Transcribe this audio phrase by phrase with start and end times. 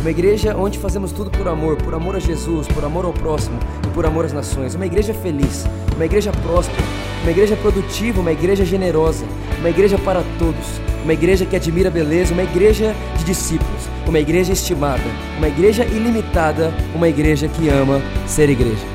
[0.00, 3.58] uma igreja onde fazemos tudo por amor, por amor a Jesus, por amor ao próximo
[3.86, 4.74] e por amor às nações.
[4.74, 5.64] Uma igreja feliz,
[5.94, 6.82] uma igreja próspera,
[7.20, 9.26] uma igreja produtiva, uma igreja generosa,
[9.58, 10.66] uma igreja para todos,
[11.04, 15.04] uma igreja que admira a beleza, uma igreja de discípulos, uma igreja estimada,
[15.36, 18.86] uma igreja ilimitada, uma igreja que ama ser igreja.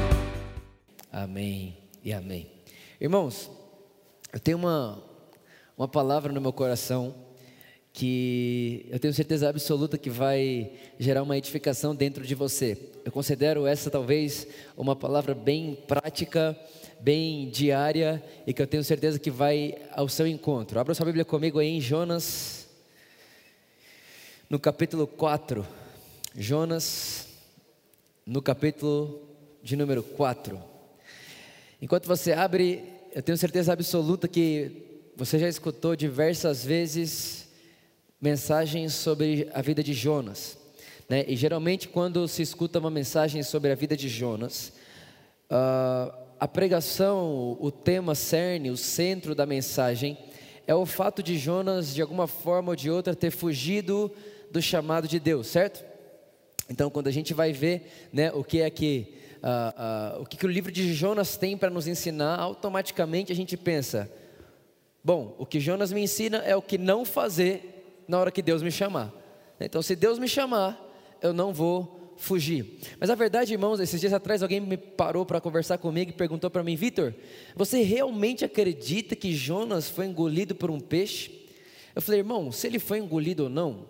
[1.12, 2.52] Amém e amém.
[3.00, 3.52] Irmãos,
[4.34, 5.04] eu tenho uma,
[5.78, 7.25] uma palavra no meu coração
[7.96, 12.78] que eu tenho certeza absoluta que vai gerar uma edificação dentro de você.
[13.06, 14.46] Eu considero essa talvez
[14.76, 16.60] uma palavra bem prática,
[17.00, 20.78] bem diária e que eu tenho certeza que vai ao seu encontro.
[20.78, 22.68] Abra sua Bíblia comigo aí em Jonas,
[24.50, 25.66] no capítulo 4.
[26.36, 27.30] Jonas,
[28.26, 29.22] no capítulo
[29.64, 30.62] de número 4.
[31.82, 34.84] Enquanto você abre, eu tenho certeza absoluta que
[35.16, 37.45] você já escutou diversas vezes
[38.20, 40.58] mensagens sobre a vida de Jonas.
[41.08, 41.26] Né?
[41.28, 44.74] E geralmente, quando se escuta uma mensagem sobre a vida de Jonas,
[45.50, 50.18] uh, a pregação, o tema cerne, o centro da mensagem,
[50.68, 54.12] é o fato de Jonas, de alguma forma ou de outra, ter fugido
[54.52, 55.86] do chamado de Deus, certo?
[56.70, 59.14] Então, quando a gente vai ver né, o que é que
[59.44, 63.36] uh, uh, o que, que o livro de Jonas tem para nos ensinar, automaticamente a
[63.36, 64.10] gente pensa:
[65.04, 67.75] Bom, o que Jonas me ensina é o que não fazer
[68.08, 69.14] na hora que Deus me chamar.
[69.60, 70.82] Então, se Deus me chamar,
[71.22, 72.80] eu não vou fugir.
[73.00, 76.50] Mas a verdade, irmãos, esses dias atrás alguém me parou para conversar comigo e perguntou
[76.50, 77.14] para mim, Vitor,
[77.56, 81.46] você realmente acredita que Jonas foi engolido por um peixe?
[81.94, 83.86] Eu falei, irmão, se ele foi engolido ou não,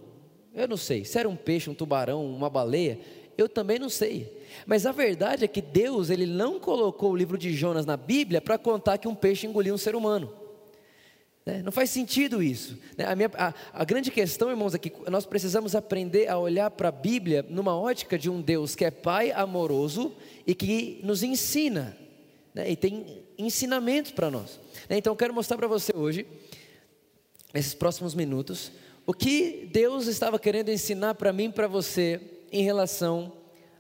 [0.54, 1.04] eu não sei.
[1.04, 3.00] Se era um peixe, um tubarão, uma baleia,
[3.38, 4.42] eu também não sei.
[4.66, 8.42] Mas a verdade é que Deus, ele não colocou o livro de Jonas na Bíblia
[8.42, 10.32] para contar que um peixe engoliu um ser humano.
[11.46, 11.62] Né?
[11.62, 12.78] Não faz sentido isso.
[12.98, 13.06] Né?
[13.06, 16.90] A, minha, a, a, grande questão, irmãos, é que nós precisamos aprender a olhar para
[16.90, 20.12] a Bíblia numa ótica de um Deus que é Pai amoroso
[20.48, 21.96] e que nos ensina,
[22.54, 22.70] né?
[22.72, 24.60] e tem ensinamentos para nós.
[24.90, 24.98] Né?
[24.98, 26.26] Então, eu quero mostrar para você hoje,
[27.54, 28.72] nesses próximos minutos,
[29.06, 32.20] o que Deus estava querendo ensinar para mim e para você
[32.52, 33.32] em relação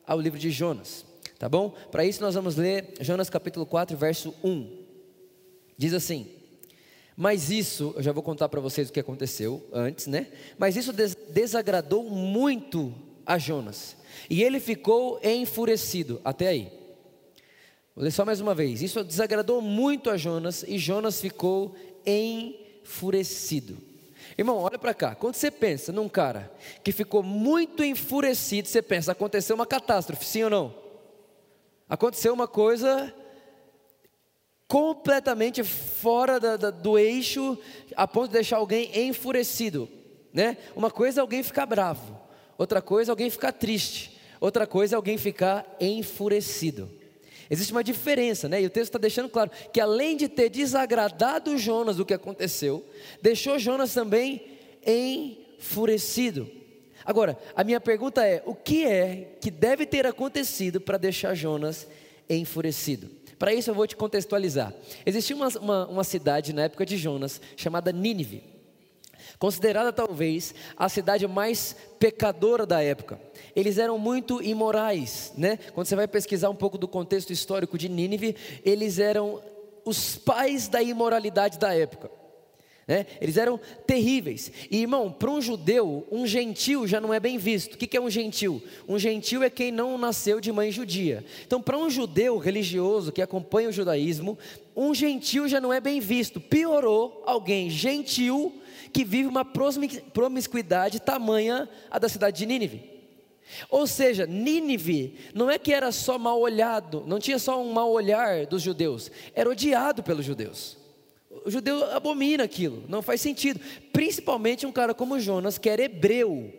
[0.05, 1.03] ao livro de Jonas.
[1.39, 1.73] Tá bom?
[1.91, 4.85] Para isso, nós vamos ler Jonas capítulo 4, verso 1.
[5.77, 6.44] Diz assim.
[7.15, 10.27] Mas isso, eu já vou contar para vocês o que aconteceu antes, né?
[10.57, 12.93] Mas isso des desagradou muito
[13.25, 13.95] a Jonas.
[14.29, 16.19] E ele ficou enfurecido.
[16.25, 16.71] Até aí.
[17.95, 18.81] Vou ler só mais uma vez.
[18.81, 21.73] Isso desagradou muito a Jonas e Jonas ficou
[22.05, 23.77] enfurecido.
[24.37, 25.15] Irmão, olha para cá.
[25.15, 26.51] Quando você pensa num cara
[26.83, 30.75] que ficou muito enfurecido, você pensa, aconteceu uma catástrofe, sim ou não?
[31.87, 33.13] Aconteceu uma coisa
[34.67, 37.57] completamente fora da, da, do eixo,
[37.95, 39.87] a ponto de deixar alguém enfurecido.
[40.33, 40.57] Né?
[40.75, 42.19] Uma coisa é alguém ficar bravo,
[42.57, 46.89] outra coisa é alguém ficar triste, outra coisa é alguém ficar enfurecido.
[47.49, 48.61] Existe uma diferença, né?
[48.61, 52.83] E o texto está deixando claro que além de ter desagradado Jonas o que aconteceu,
[53.21, 54.41] deixou Jonas também
[54.85, 56.49] enfurecido.
[57.05, 61.87] Agora, a minha pergunta é: o que é que deve ter acontecido para deixar Jonas
[62.27, 63.11] enfurecido?
[63.37, 64.73] Para isso eu vou te contextualizar.
[65.05, 68.43] Existia uma, uma, uma cidade na época de Jonas chamada Nínive,
[69.37, 73.19] considerada talvez a cidade mais pecadora da época.
[73.55, 75.57] Eles eram muito imorais, né?
[75.73, 79.41] Quando você vai pesquisar um pouco do contexto histórico de Nínive, eles eram
[79.83, 82.09] os pais da imoralidade da época.
[82.87, 83.07] Né?
[83.19, 84.51] Eles eram terríveis.
[84.69, 87.73] E irmão, para um judeu, um gentil já não é bem visto.
[87.73, 88.61] O que é um gentil?
[88.87, 91.25] Um gentil é quem não nasceu de mãe judia.
[91.45, 94.37] Então, para um judeu religioso que acompanha o judaísmo,
[94.75, 96.39] um gentil já não é bem visto.
[96.39, 98.53] Piorou alguém gentil
[98.93, 102.95] que vive uma promiscuidade tamanha a da cidade de Nínive.
[103.69, 107.91] Ou seja, Nínive não é que era só mal olhado, não tinha só um mal
[107.91, 110.84] olhar dos judeus, era odiado pelos judeus.
[111.45, 113.59] O judeu abomina aquilo, não faz sentido.
[113.93, 116.51] Principalmente um cara como Jonas, que era hebreu.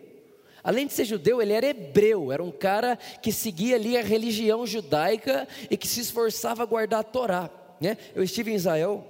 [0.63, 4.65] Além de ser judeu, ele era hebreu, era um cara que seguia ali a religião
[4.65, 7.49] judaica e que se esforçava a guardar a Torá.
[7.79, 7.97] Né?
[8.15, 9.05] Eu estive em Israel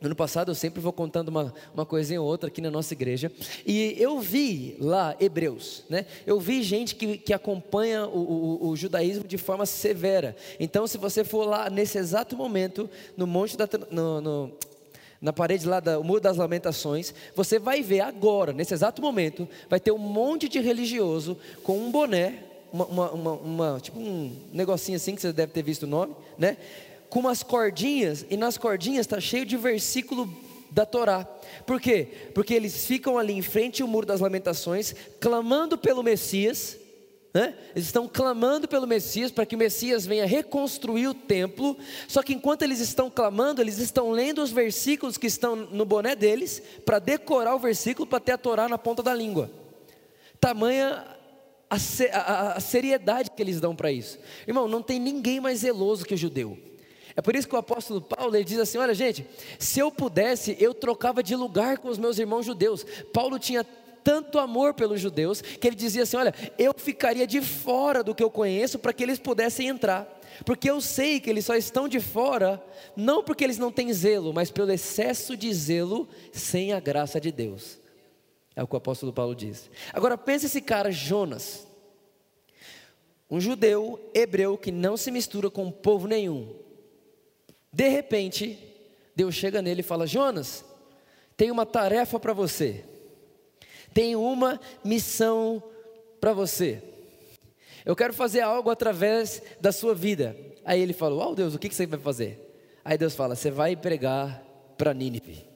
[0.00, 2.92] No ano passado eu sempre vou contando uma, uma coisinha ou outra aqui na nossa
[2.92, 3.32] igreja.
[3.66, 6.04] E eu vi lá Hebreus, né?
[6.26, 10.36] Eu vi gente que, que acompanha o, o, o judaísmo de forma severa.
[10.60, 13.66] Então, se você for lá nesse exato momento, no monte da.
[13.90, 14.52] No, no,
[15.24, 19.80] na parede lá do Muro das Lamentações, você vai ver agora, nesse exato momento, vai
[19.80, 22.40] ter um monte de religioso com um boné,
[22.70, 26.14] uma, uma, uma, uma tipo um negocinho assim que você deve ter visto o nome,
[26.36, 26.58] né?
[27.08, 30.28] com umas cordinhas, e nas cordinhas está cheio de versículo
[30.70, 31.24] da Torá.
[31.64, 32.06] Por quê?
[32.34, 36.76] Porque eles ficam ali em frente ao muro das lamentações, clamando pelo Messias,
[37.34, 37.52] né?
[37.74, 41.76] eles estão clamando pelo Messias para que o Messias venha reconstruir o templo.
[42.06, 46.14] Só que enquanto eles estão clamando, eles estão lendo os versículos que estão no boné
[46.14, 49.50] deles, para decorar o versículo, para ter a Torá na ponta da língua.
[50.38, 51.04] Tamanha
[51.68, 51.76] a,
[52.18, 54.16] a, a seriedade que eles dão para isso.
[54.46, 56.56] Irmão, não tem ninguém mais zeloso que o judeu.
[57.16, 59.26] É por isso que o apóstolo Paulo ele diz assim: olha, gente,
[59.58, 62.86] se eu pudesse, eu trocava de lugar com os meus irmãos judeus.
[63.12, 63.66] Paulo tinha
[64.04, 68.22] tanto amor pelos judeus que ele dizia assim: olha, eu ficaria de fora do que
[68.22, 70.20] eu conheço para que eles pudessem entrar.
[70.44, 72.62] Porque eu sei que eles só estão de fora,
[72.96, 77.30] não porque eles não têm zelo, mas pelo excesso de zelo sem a graça de
[77.32, 77.78] Deus.
[78.56, 79.70] É o que o apóstolo Paulo diz.
[79.92, 81.66] Agora pense esse cara, Jonas,
[83.30, 86.52] um judeu hebreu que não se mistura com povo nenhum,
[87.74, 88.56] de repente,
[89.16, 90.64] Deus chega nele e fala: Jonas,
[91.36, 92.84] tem uma tarefa para você,
[93.94, 95.62] tem uma missão
[96.20, 96.82] para você.
[97.84, 100.36] Eu quero fazer algo através da sua vida.
[100.64, 102.40] Aí ele falou: Oh Deus, o que você vai fazer?
[102.84, 104.42] Aí Deus fala: Você vai pregar
[104.76, 105.46] para Nínive.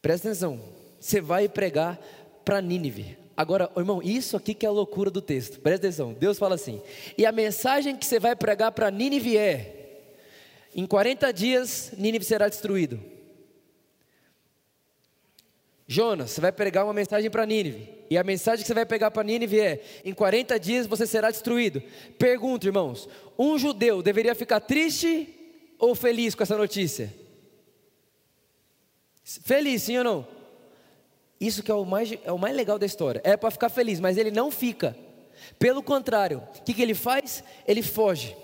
[0.00, 0.60] Presta atenção,
[1.00, 1.98] você vai pregar
[2.44, 3.18] para Nínive.
[3.36, 5.60] Agora, irmão, isso aqui que é a loucura do texto.
[5.60, 6.12] Presta atenção.
[6.12, 6.80] Deus fala assim:
[7.16, 10.02] "E a mensagem que você vai pregar para Nínive é:
[10.74, 13.11] em 40 dias Nínive será destruído."
[15.92, 17.86] Jonas, você vai pregar uma mensagem para Nínive.
[18.08, 21.30] E a mensagem que você vai pegar para Nínive é: em 40 dias você será
[21.30, 21.82] destruído.
[22.18, 23.06] Pergunta, irmãos:
[23.38, 25.28] um judeu deveria ficar triste
[25.78, 27.12] ou feliz com essa notícia?
[29.22, 30.26] Feliz, sim ou não?
[31.38, 33.20] Isso que é o mais, é o mais legal da história.
[33.22, 34.96] É para ficar feliz, mas ele não fica.
[35.58, 37.44] Pelo contrário, o que, que ele faz?
[37.68, 38.34] Ele foge.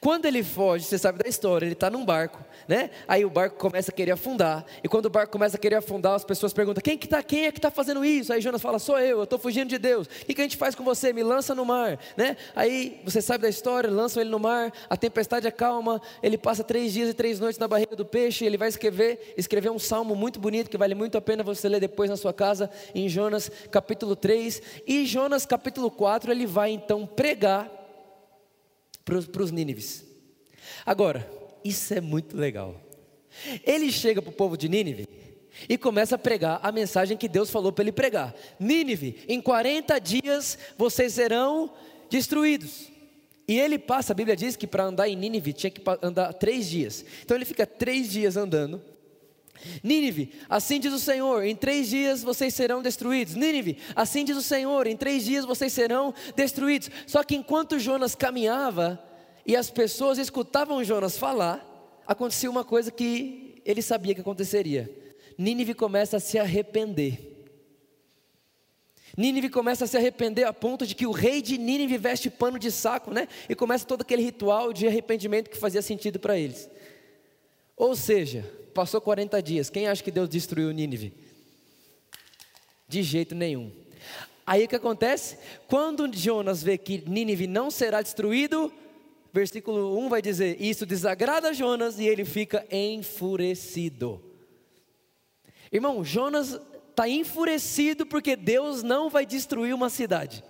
[0.00, 2.90] Quando ele foge, você sabe da história, ele está num barco, né?
[3.06, 4.64] Aí o barco começa a querer afundar.
[4.82, 7.46] E quando o barco começa a querer afundar, as pessoas perguntam: quem, que tá, quem
[7.46, 8.32] é que está fazendo isso?
[8.32, 10.06] Aí Jonas fala: sou eu, eu estou fugindo de Deus.
[10.06, 11.12] O que, que a gente faz com você?
[11.12, 12.36] Me lança no mar, né?
[12.54, 16.92] Aí você sabe da história, lançam ele no mar, a tempestade acalma, ele passa três
[16.92, 18.44] dias e três noites na barriga do peixe.
[18.44, 21.80] Ele vai escrever, escrever um salmo muito bonito que vale muito a pena você ler
[21.80, 24.62] depois na sua casa, em Jonas capítulo 3.
[24.86, 27.70] E Jonas capítulo 4, ele vai então pregar
[29.04, 30.04] para os Nínives.
[30.86, 31.28] Agora,
[31.64, 32.80] isso é muito legal.
[33.64, 35.08] Ele chega para o povo de Nínive
[35.68, 39.98] e começa a pregar a mensagem que Deus falou para ele pregar: Nínive, em 40
[39.98, 41.72] dias vocês serão
[42.10, 42.92] destruídos.
[43.46, 46.68] E ele passa, a Bíblia diz que para andar em Nínive tinha que andar três
[46.68, 47.04] dias.
[47.22, 48.80] Então ele fica três dias andando.
[49.82, 53.34] Nínive, assim diz o Senhor: em três dias vocês serão destruídos.
[53.34, 56.90] Nínive, assim diz o Senhor: em três dias vocês serão destruídos.
[57.06, 59.02] Só que enquanto Jonas caminhava
[59.46, 64.90] e as pessoas escutavam Jonas falar, acontecia uma coisa que ele sabia que aconteceria.
[65.36, 67.32] Nínive começa a se arrepender.
[69.16, 72.58] Nínive começa a se arrepender a ponto de que o rei de Nínive veste pano
[72.58, 73.28] de saco, né?
[73.48, 76.68] E começa todo aquele ritual de arrependimento que fazia sentido para eles.
[77.76, 79.70] Ou seja, passou 40 dias.
[79.70, 81.12] Quem acha que Deus destruiu Nínive?
[82.88, 83.70] De jeito nenhum.
[84.46, 85.38] Aí o que acontece?
[85.68, 88.72] Quando Jonas vê que Nínive não será destruído,
[89.34, 94.22] versículo 1 vai dizer: Isso desagrada Jonas e ele fica enfurecido.
[95.72, 96.60] Irmão, Jonas
[96.90, 100.44] está enfurecido porque Deus não vai destruir uma cidade.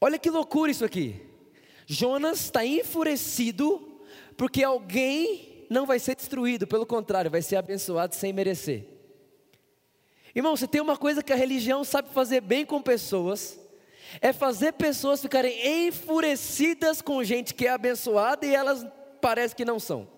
[0.00, 1.20] Olha que loucura isso aqui.
[1.86, 3.98] Jonas está enfurecido
[4.36, 8.86] porque alguém não vai ser destruído, pelo contrário, vai ser abençoado sem merecer.
[10.34, 13.58] Irmão, você tem uma coisa que a religião sabe fazer bem com pessoas,
[14.20, 18.86] é fazer pessoas ficarem enfurecidas com gente que é abençoada e elas
[19.20, 20.08] parecem que não são.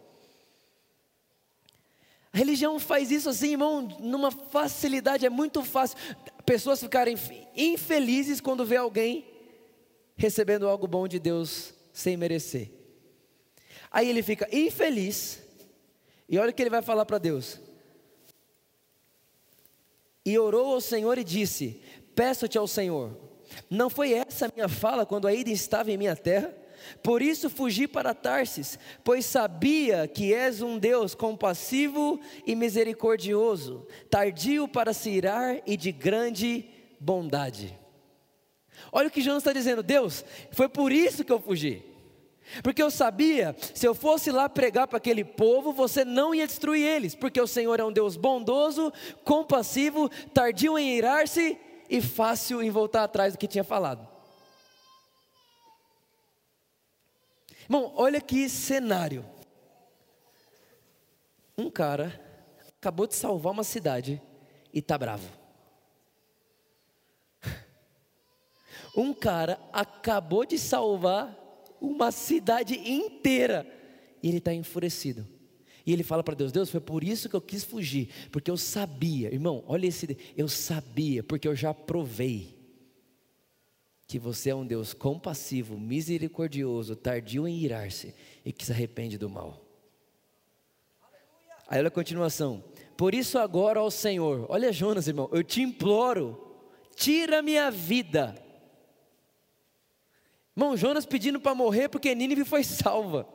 [2.32, 5.98] A religião faz isso assim, irmão, numa facilidade, é muito fácil.
[6.46, 7.16] Pessoas ficarem
[7.54, 9.26] infelizes quando vê alguém
[10.16, 12.70] recebendo algo bom de Deus sem merecer.
[13.90, 15.42] Aí ele fica infeliz,
[16.26, 17.60] e olha o que ele vai falar para Deus.
[20.24, 21.82] E orou ao Senhor e disse:
[22.14, 23.14] Peço-te ao Senhor,
[23.70, 26.54] não foi essa minha fala quando ainda estava em minha terra?
[27.02, 34.66] Por isso fugi para Tarsis, pois sabia que és um Deus compassivo e misericordioso, tardio
[34.66, 36.64] para se irar e de grande
[36.98, 37.78] bondade.
[38.90, 41.82] Olha o que Jonas está dizendo, Deus, foi por isso que eu fugi.
[42.62, 46.84] Porque eu sabia, se eu fosse lá pregar para aquele povo, você não ia destruir
[46.84, 48.92] eles, porque o Senhor é um Deus bondoso,
[49.24, 51.58] compassivo, tardio em irar-se
[51.92, 54.08] e fácil em voltar atrás do que tinha falado.
[57.64, 59.22] Irmão, olha que cenário.
[61.56, 62.18] Um cara
[62.78, 64.22] acabou de salvar uma cidade
[64.72, 65.28] e está bravo.
[68.96, 71.38] Um cara acabou de salvar
[71.78, 73.66] uma cidade inteira.
[74.22, 75.26] E ele está enfurecido.
[75.84, 78.56] E ele fala para Deus: Deus, foi por isso que eu quis fugir, porque eu
[78.56, 82.58] sabia, irmão, olha esse, eu sabia, porque eu já provei
[84.06, 89.30] que você é um Deus compassivo, misericordioso, tardio em irar-se e que se arrepende do
[89.30, 89.64] mal.
[91.66, 92.62] Aí olha a continuação.
[92.96, 96.56] Por isso agora ao Senhor, olha Jonas, irmão, eu te imploro,
[96.94, 98.42] tira minha vida
[100.56, 103.26] Irmão, Jonas pedindo para morrer porque Nínive foi salva.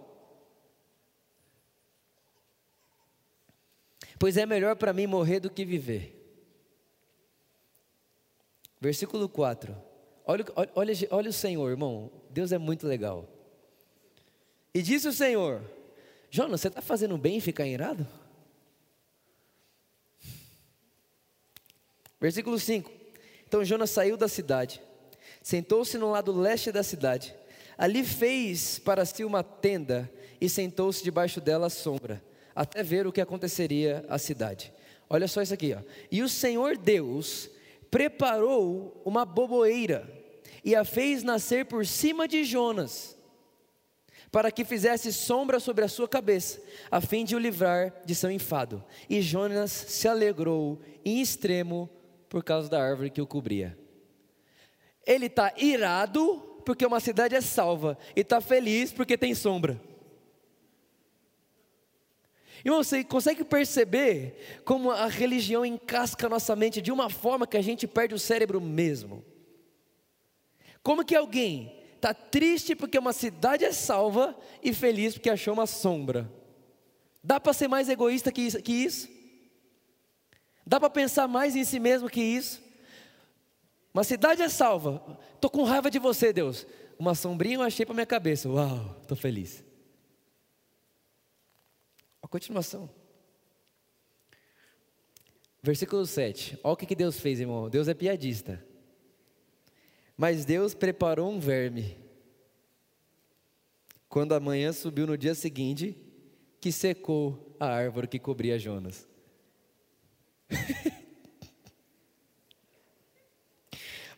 [4.19, 6.13] Pois é melhor para mim morrer do que viver.
[8.79, 9.75] Versículo 4.
[10.25, 10.45] Olha,
[10.75, 12.11] olha, olha o Senhor, irmão.
[12.29, 13.27] Deus é muito legal.
[14.73, 15.61] E disse o Senhor:
[16.29, 18.05] Jonas, você está fazendo bem em ficar irado?
[22.19, 22.91] Versículo 5.
[23.47, 24.81] Então Jonas saiu da cidade
[25.47, 27.33] Sentou-se no lado leste da cidade.
[27.77, 32.21] Ali fez para si uma tenda e sentou-se debaixo dela à sombra,
[32.57, 34.73] até ver o que aconteceria à cidade.
[35.07, 35.81] Olha só isso aqui, ó.
[36.11, 37.51] E o Senhor Deus
[37.91, 40.11] preparou uma boboeira
[40.65, 43.15] e a fez nascer por cima de Jonas,
[44.31, 46.59] para que fizesse sombra sobre a sua cabeça,
[46.89, 48.83] a fim de o livrar de seu enfado.
[49.07, 51.87] E Jonas se alegrou em extremo
[52.27, 53.77] por causa da árvore que o cobria.
[55.05, 59.79] Ele está irado porque uma cidade é salva, e está feliz porque tem sombra.
[62.63, 67.57] Irmão, você consegue perceber como a religião encasca a nossa mente de uma forma que
[67.57, 69.23] a gente perde o cérebro mesmo?
[70.81, 75.67] Como que alguém está triste porque uma cidade é salva e feliz porque achou uma
[75.67, 76.31] sombra?
[77.23, 79.09] Dá para ser mais egoísta que isso?
[80.65, 82.61] Dá para pensar mais em si mesmo que isso?
[83.93, 85.01] Uma cidade é salva.
[85.35, 86.67] Estou com raiva de você, Deus.
[86.99, 88.49] Uma sombrinha eu achei para minha cabeça.
[88.49, 89.63] Uau, estou feliz.
[92.27, 92.89] A continuação.
[95.63, 96.59] Versículo 7.
[96.61, 97.69] Olha o que, Deus fez, irmão.
[97.69, 98.61] Deus é piadista.
[100.17, 101.97] Mas Deus preparou um verme.
[104.09, 105.95] Quando a manhã subiu no dia seguinte,
[106.59, 109.07] que secou a árvore que cobria Jonas.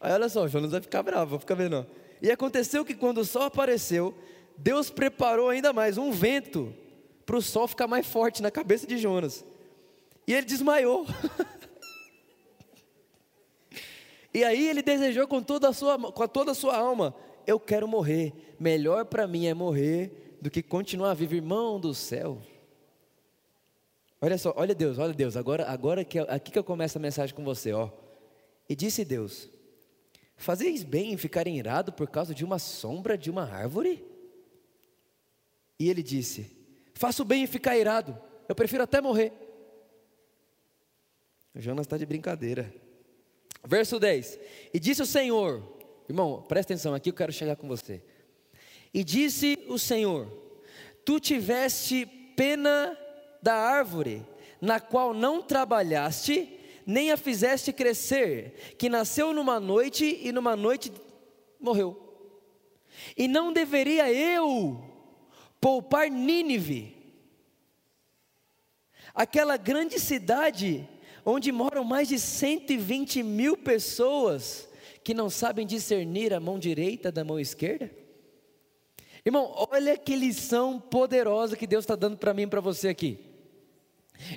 [0.01, 1.86] Aí olha só, Jonas vai ficar bravo, vai ficar vendo.
[2.24, 4.18] E aconteceu que quando o sol apareceu,
[4.58, 6.75] Deus preparou ainda mais um vento
[7.30, 9.46] para o sol ficar mais forte na cabeça de Jonas.
[10.26, 11.06] E ele desmaiou.
[14.34, 17.14] e aí ele desejou com toda a sua, com toda a sua alma:
[17.46, 18.34] eu quero morrer.
[18.60, 22.42] Melhor para mim é morrer do que continuar vivo, irmão do céu.
[24.20, 25.38] Olha só, olha Deus, olha Deus.
[25.38, 27.92] Agora, agora que aqui que eu começo a mensagem com você, ó.
[28.68, 29.48] E disse Deus:
[30.36, 34.04] Fazeis bem em ficar irado por causa de uma sombra de uma árvore?
[35.78, 36.59] E ele disse:
[37.00, 39.32] Faço bem em ficar irado, eu prefiro até morrer.
[41.56, 42.75] O Jonas está de brincadeira.
[43.63, 44.38] Verso 10:
[44.74, 45.63] E disse o Senhor,
[46.10, 48.03] irmão, presta atenção, aqui eu quero chegar com você.
[48.94, 50.27] E disse o Senhor:
[51.06, 52.98] Tu tiveste pena
[53.41, 54.22] da árvore,
[54.60, 56.50] na qual não trabalhaste,
[56.86, 60.91] nem a fizeste crescer, que nasceu numa noite e numa noite
[61.62, 61.98] morreu.
[63.15, 64.88] E não deveria eu
[65.60, 66.96] poupar Nínive,
[69.13, 70.88] aquela grande cidade
[71.25, 74.70] onde moram mais de 120 mil pessoas
[75.04, 77.92] que não sabem discernir a mão direita da mão esquerda?
[79.25, 83.20] Irmão, olha que lição poderosa que Deus está dando para mim e para você aqui.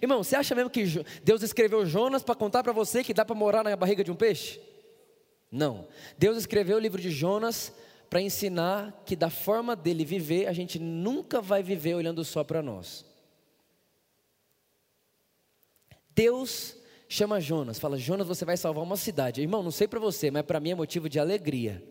[0.01, 0.85] Irmão, você acha mesmo que
[1.25, 4.17] Deus escreveu Jonas para contar para você que dá para morar na barriga de um
[4.17, 4.61] peixe?
[5.51, 5.87] Não.
[6.17, 7.73] Deus escreveu o livro de Jonas
[8.13, 12.61] para ensinar que da forma dele viver, a gente nunca vai viver olhando só para
[12.61, 13.07] nós.
[16.15, 16.77] Deus
[17.09, 19.41] chama Jonas, fala: Jonas, você vai salvar uma cidade.
[19.41, 21.83] Irmão, não sei para você, mas para mim é motivo de alegria.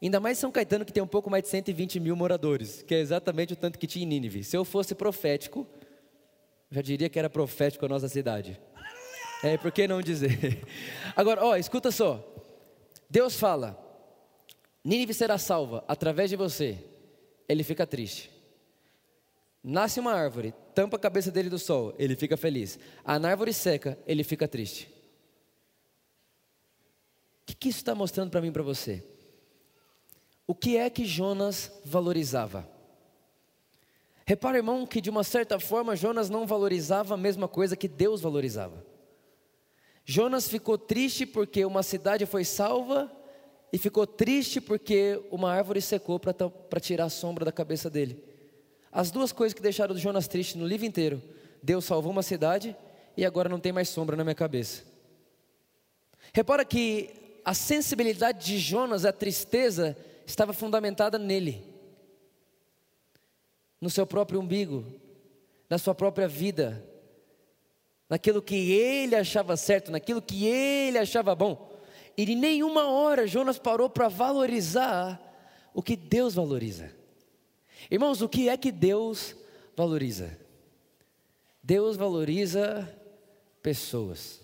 [0.00, 2.98] Ainda mais São Caetano, que tem um pouco mais de 120 mil moradores, que é
[2.98, 4.44] exatamente o tanto que tinha em Nínive.
[4.44, 5.66] Se eu fosse profético,
[6.70, 8.58] já diria que era profético a nossa cidade.
[9.44, 10.64] É, por que não dizer?
[11.14, 12.26] Agora, ó, escuta só.
[13.10, 13.84] Deus fala:
[14.86, 16.78] Nínive será salva através de você.
[17.48, 18.30] Ele fica triste.
[19.60, 22.78] Nasce uma árvore, tampa a cabeça dele do sol, ele fica feliz.
[23.04, 24.84] A árvore seca, ele fica triste.
[27.42, 29.02] O que, que isso está mostrando para mim e para você?
[30.46, 32.68] O que é que Jonas valorizava?
[34.24, 38.20] Repara, irmão, que de uma certa forma Jonas não valorizava a mesma coisa que Deus
[38.20, 38.86] valorizava.
[40.04, 43.10] Jonas ficou triste porque uma cidade foi salva
[43.72, 48.22] e ficou triste porque uma árvore secou para tirar a sombra da cabeça dele.
[48.90, 51.22] As duas coisas que deixaram Jonas triste no livro inteiro:
[51.62, 52.76] Deus salvou uma cidade
[53.16, 54.82] e agora não tem mais sombra na minha cabeça.
[56.32, 57.10] Repara que
[57.44, 59.96] a sensibilidade de Jonas à tristeza
[60.26, 61.62] estava fundamentada nele,
[63.80, 64.84] no seu próprio umbigo,
[65.68, 66.84] na sua própria vida,
[68.08, 71.75] naquilo que ele achava certo, naquilo que ele achava bom.
[72.16, 75.20] E em nenhuma hora Jonas parou para valorizar
[75.74, 76.90] o que Deus valoriza.
[77.90, 79.36] Irmãos, o que é que Deus
[79.76, 80.38] valoriza?
[81.62, 82.88] Deus valoriza
[83.62, 84.40] pessoas.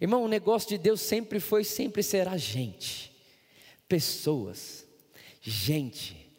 [0.00, 3.14] Irmão, o negócio de Deus sempre foi, sempre será gente,
[3.88, 4.86] pessoas,
[5.40, 6.32] gente,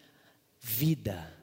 [0.59, 1.38] vida,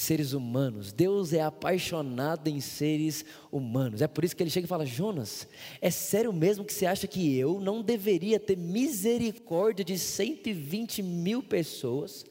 [0.00, 0.92] seres humanos.
[0.92, 4.02] Deus é apaixonado em seres humanos.
[4.02, 5.46] É por isso que ele chega e fala: Jonas,
[5.80, 11.42] é sério mesmo que você acha que eu não deveria ter misericórdia de 120 mil
[11.42, 12.24] pessoas?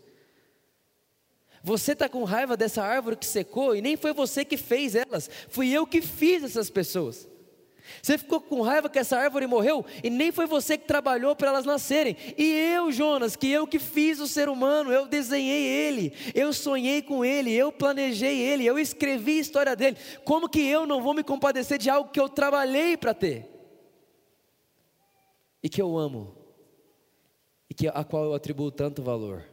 [1.61, 5.29] Você está com raiva dessa árvore que secou e nem foi você que fez elas,
[5.49, 7.27] fui eu que fiz essas pessoas.
[8.01, 11.49] Você ficou com raiva que essa árvore morreu e nem foi você que trabalhou para
[11.49, 12.15] elas nascerem.
[12.37, 12.43] E
[12.73, 17.23] eu, Jonas, que eu que fiz o ser humano, eu desenhei ele, eu sonhei com
[17.23, 19.97] ele, eu planejei ele, eu escrevi a história dele.
[20.23, 23.47] Como que eu não vou me compadecer de algo que eu trabalhei para ter?
[25.61, 26.35] E que eu amo,
[27.69, 29.43] e que a qual eu atribuo tanto valor.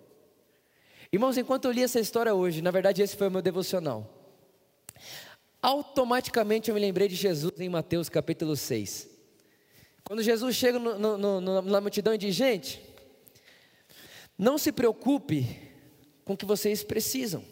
[1.12, 4.15] Irmãos, enquanto eu li essa história hoje, na verdade esse foi o meu devocional
[5.66, 9.10] automaticamente eu me lembrei de Jesus em Mateus capítulo 6.
[10.04, 12.80] Quando Jesus chega no, no, no, na multidão e diz: Gente,
[14.38, 15.44] não se preocupe
[16.24, 17.44] com o que vocês precisam,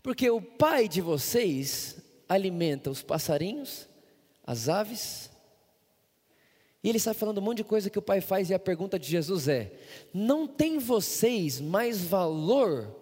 [0.00, 1.96] porque o Pai de vocês
[2.28, 3.88] alimenta os passarinhos,
[4.46, 5.28] as aves,
[6.84, 8.96] e ele está falando um monte de coisa que o Pai faz, e a pergunta
[8.96, 9.72] de Jesus é:
[10.14, 12.94] Não tem vocês mais valor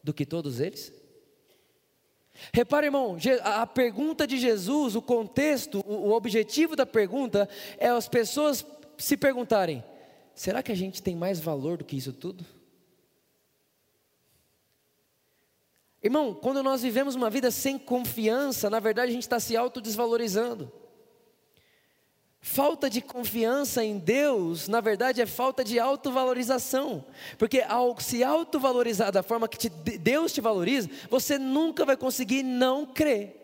[0.00, 0.92] do que todos eles?
[2.52, 8.64] Repare, irmão, a pergunta de Jesus, o contexto, o objetivo da pergunta é as pessoas
[8.98, 9.84] se perguntarem:
[10.34, 12.44] será que a gente tem mais valor do que isso tudo?
[16.02, 20.70] Irmão, quando nós vivemos uma vida sem confiança, na verdade a gente está se autodesvalorizando.
[22.48, 27.04] Falta de confiança em Deus, na verdade, é falta de autovalorização.
[27.36, 32.44] Porque ao se autovalorizar da forma que te, Deus te valoriza, você nunca vai conseguir
[32.44, 33.34] não crer.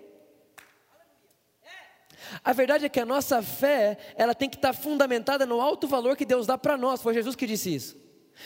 [2.45, 6.17] A verdade é que a nossa fé, ela tem que estar fundamentada no alto valor
[6.17, 7.03] que Deus dá para nós.
[7.03, 7.97] Foi Jesus que disse isso.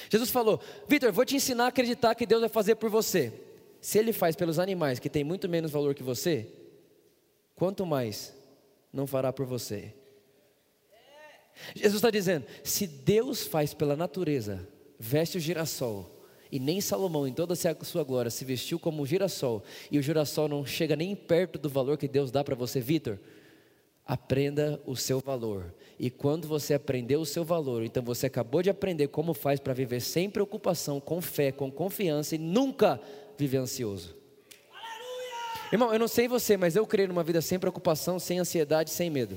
[0.08, 3.30] Jesus falou: Vitor, vou te ensinar a acreditar que Deus vai fazer por você.
[3.78, 6.50] Se Ele faz pelos animais que têm muito menos valor que você,
[7.54, 8.34] quanto mais
[8.90, 9.92] não fará por você?
[11.74, 14.66] Jesus está dizendo: se Deus faz pela natureza,
[14.98, 16.16] veste o girassol,
[16.50, 20.02] e nem Salomão, em toda a sua glória, se vestiu como um girassol, e o
[20.02, 23.18] girassol não chega nem perto do valor que Deus dá para você, Vitor,
[24.06, 25.74] aprenda o seu valor.
[25.98, 29.74] E quando você aprender o seu valor, então você acabou de aprender como faz para
[29.74, 33.00] viver sem preocupação, com fé, com confiança e nunca
[33.36, 34.14] viver ansioso.
[34.70, 35.68] Aleluia!
[35.72, 39.10] Irmão, eu não sei você, mas eu creio numa vida sem preocupação, sem ansiedade, sem
[39.10, 39.36] medo.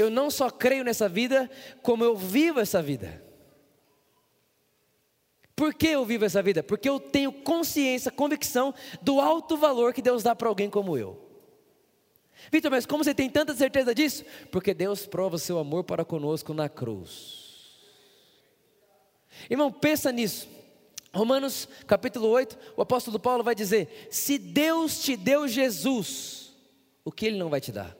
[0.00, 1.50] Eu não só creio nessa vida,
[1.82, 3.22] como eu vivo essa vida.
[5.54, 6.62] Por que eu vivo essa vida?
[6.62, 11.22] Porque eu tenho consciência, convicção do alto valor que Deus dá para alguém como eu.
[12.50, 14.24] Vitor, mas como você tem tanta certeza disso?
[14.50, 17.76] Porque Deus prova o seu amor para conosco na cruz.
[19.50, 20.48] Irmão, pensa nisso.
[21.12, 26.54] Romanos capítulo 8, o apóstolo Paulo vai dizer: Se Deus te deu Jesus,
[27.04, 27.99] o que Ele não vai te dar?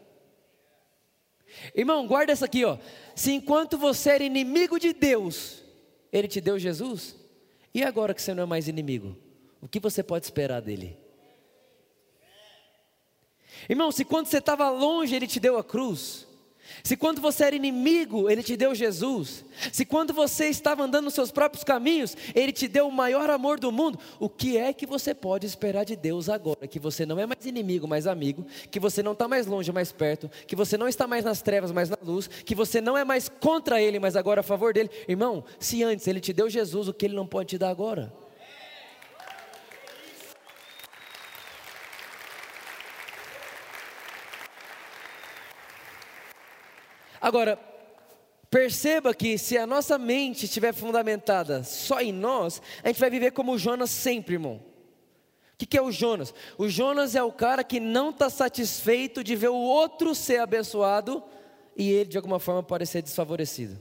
[1.74, 2.78] Irmão, guarda essa aqui, ó.
[3.14, 5.62] Se enquanto você era inimigo de Deus,
[6.12, 7.16] Ele te deu Jesus,
[7.74, 9.16] e agora que você não é mais inimigo,
[9.60, 10.98] o que você pode esperar dele?
[13.68, 16.26] Irmão, se quando você estava longe Ele te deu a cruz,
[16.82, 19.44] Se quando você era inimigo, Ele te deu Jesus.
[19.72, 23.58] Se quando você estava andando nos seus próprios caminhos, Ele te deu o maior amor
[23.58, 23.98] do mundo.
[24.18, 26.66] O que é que você pode esperar de Deus agora?
[26.66, 28.46] Que você não é mais inimigo, mais amigo.
[28.70, 30.30] Que você não está mais longe, mais perto.
[30.46, 32.28] Que você não está mais nas trevas, mais na luz.
[32.28, 34.90] Que você não é mais contra Ele, mas agora a favor dele.
[35.08, 38.12] Irmão, se antes Ele te deu Jesus, o que Ele não pode te dar agora?
[47.30, 47.56] Agora,
[48.50, 53.30] perceba que se a nossa mente estiver fundamentada só em nós, a gente vai viver
[53.30, 54.60] como Jonas sempre, irmão.
[55.54, 56.34] O que, é o Jonas?
[56.58, 61.22] O Jonas é o cara que não está satisfeito de ver o outro ser abençoado
[61.76, 63.80] e ele de alguma forma parecer desfavorecido.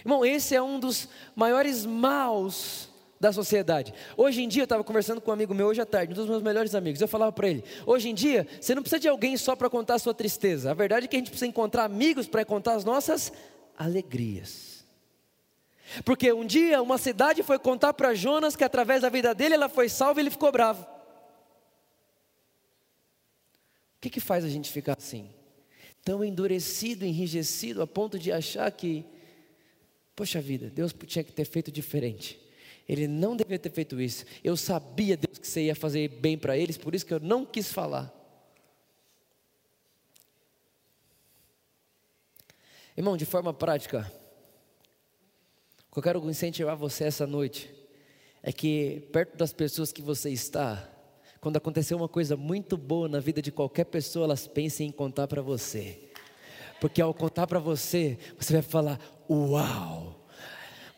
[0.00, 2.88] Irmão, esse é um dos maiores maus
[3.22, 3.94] da sociedade.
[4.16, 6.28] Hoje em dia, eu estava conversando com um amigo meu hoje à tarde, um dos
[6.28, 7.00] meus melhores amigos.
[7.00, 9.94] Eu falava para ele: hoje em dia, você não precisa de alguém só para contar
[9.94, 10.72] a sua tristeza.
[10.72, 13.32] A verdade é que a gente precisa encontrar amigos para contar as nossas
[13.78, 14.84] alegrias.
[16.04, 19.68] Porque um dia uma cidade foi contar para Jonas que através da vida dele ela
[19.68, 20.82] foi salva e ele ficou bravo.
[23.96, 25.30] O que, que faz a gente ficar assim?
[26.04, 29.04] Tão endurecido, enrijecido, a ponto de achar que,
[30.16, 32.41] poxa vida, Deus tinha que ter feito diferente.
[32.88, 34.24] Ele não devia ter feito isso.
[34.42, 37.44] Eu sabia, Deus, que você ia fazer bem para eles, por isso que eu não
[37.46, 38.12] quis falar.
[42.96, 44.12] Irmão, de forma prática,
[45.90, 47.72] o que eu quero incentivar você essa noite
[48.42, 50.90] é que, perto das pessoas que você está,
[51.40, 55.26] quando acontecer uma coisa muito boa na vida de qualquer pessoa, elas pensem em contar
[55.26, 55.98] para você.
[56.80, 60.21] Porque ao contar para você, você vai falar: Uau!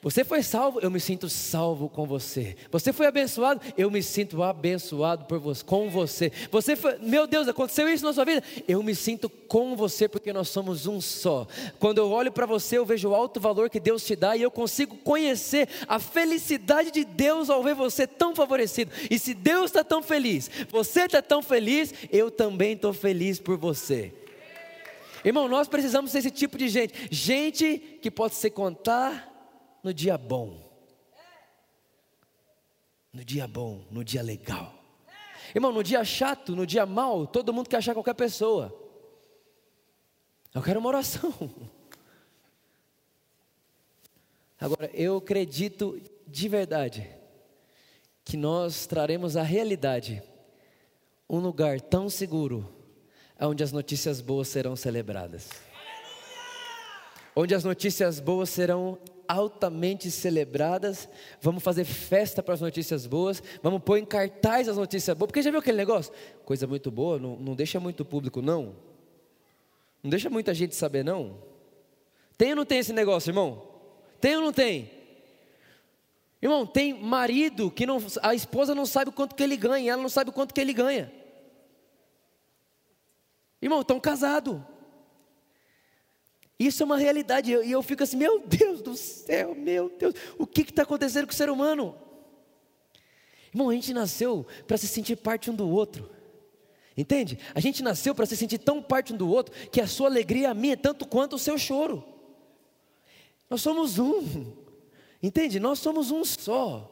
[0.04, 2.54] Você foi salvo, eu me sinto salvo com você.
[2.70, 6.30] Você foi abençoado, eu me sinto abençoado por você, com você.
[6.50, 10.30] Você foi, meu Deus, aconteceu isso na sua vida, eu me sinto com você porque
[10.30, 11.46] nós somos um só.
[11.80, 14.42] Quando eu olho para você, eu vejo o alto valor que Deus te dá e
[14.42, 18.92] eu consigo conhecer a felicidade de Deus ao ver você tão favorecido.
[19.10, 23.56] E se Deus está tão feliz, você está tão feliz, eu também estou feliz por
[23.56, 24.12] você.
[25.24, 29.33] Irmão, nós precisamos ser esse tipo de gente, gente que pode se contar
[29.84, 30.64] no dia bom.
[33.12, 34.74] No dia bom, no dia legal.
[35.54, 38.74] Irmão, no dia chato, no dia mal, todo mundo quer achar qualquer pessoa.
[40.52, 41.32] Eu quero uma oração.
[44.58, 47.08] Agora, eu acredito de verdade
[48.24, 50.22] que nós traremos à realidade
[51.28, 52.74] um lugar tão seguro
[53.38, 55.50] onde as notícias boas serão celebradas.
[57.36, 61.08] Onde as notícias boas serão altamente celebradas.
[61.40, 63.42] Vamos fazer festa para as notícias boas.
[63.62, 65.28] Vamos pôr em cartaz as notícias boas.
[65.28, 66.12] Porque já viu aquele negócio?
[66.44, 68.76] Coisa muito boa, não, não deixa muito público, não.
[70.02, 71.38] Não deixa muita gente saber, não.
[72.36, 73.62] Tem ou não tem esse negócio, irmão?
[74.20, 74.90] Tem ou não tem?
[76.42, 80.02] Irmão, tem marido que não, a esposa não sabe o quanto que ele ganha, ela
[80.02, 81.10] não sabe o quanto que ele ganha.
[83.62, 84.60] Irmão, estão casados.
[86.66, 90.46] Isso é uma realidade, e eu fico assim, meu Deus do céu, meu Deus, o
[90.46, 91.94] que está acontecendo com o ser humano?
[93.52, 96.10] Irmão, a gente nasceu para se sentir parte um do outro,
[96.96, 97.38] entende?
[97.54, 100.46] A gente nasceu para se sentir tão parte um do outro, que a sua alegria
[100.46, 102.02] é a minha, tanto quanto o seu choro.
[103.50, 104.52] Nós somos um,
[105.22, 105.60] entende?
[105.60, 106.90] Nós somos um só.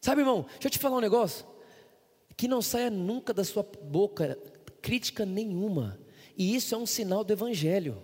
[0.00, 1.51] Sabe, irmão, deixa eu te falar um negócio
[2.36, 4.38] que não saia nunca da sua boca
[4.80, 5.98] crítica nenhuma.
[6.36, 8.02] E isso é um sinal do Evangelho.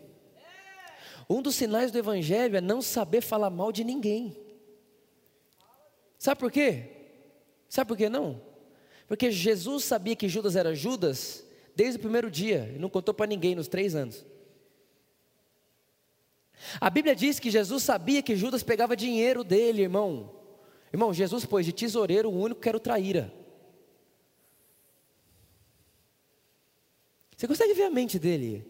[1.28, 4.36] Um dos sinais do Evangelho é não saber falar mal de ninguém.
[6.18, 6.84] Sabe por quê?
[7.68, 8.40] Sabe por quê não?
[9.06, 13.26] Porque Jesus sabia que Judas era Judas desde o primeiro dia e não contou para
[13.26, 14.24] ninguém nos três anos.
[16.80, 20.34] A Bíblia diz que Jesus sabia que Judas pegava dinheiro dele, irmão.
[20.92, 23.32] Irmão, Jesus pôs de tesoureiro o único que era o traíra.
[27.38, 28.66] Você consegue ver a mente dele?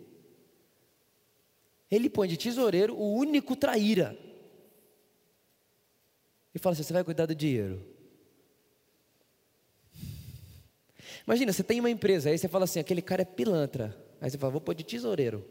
[1.90, 4.14] Ele põe de tesoureiro o único traíra.
[6.54, 7.82] E fala assim: você vai cuidar do dinheiro.
[11.26, 13.96] Imagina, você tem uma empresa, aí você fala assim: aquele cara é pilantra.
[14.20, 15.42] Aí você fala: vou pôr de tesoureiro.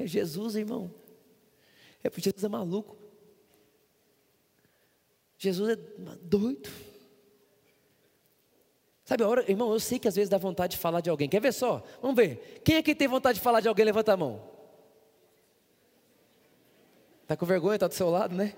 [0.00, 0.92] É Jesus, irmão.
[2.02, 2.98] É porque Jesus é maluco.
[5.38, 5.76] Jesus é
[6.20, 6.87] doido.
[9.08, 11.30] Sabe, a hora, irmão, eu sei que às vezes dá vontade de falar de alguém.
[11.30, 11.82] Quer ver só?
[12.02, 12.60] Vamos ver.
[12.62, 13.82] Quem é que tem vontade de falar de alguém?
[13.82, 14.38] Levanta a mão.
[17.22, 17.76] Está com vergonha?
[17.76, 18.52] Está do seu lado, né?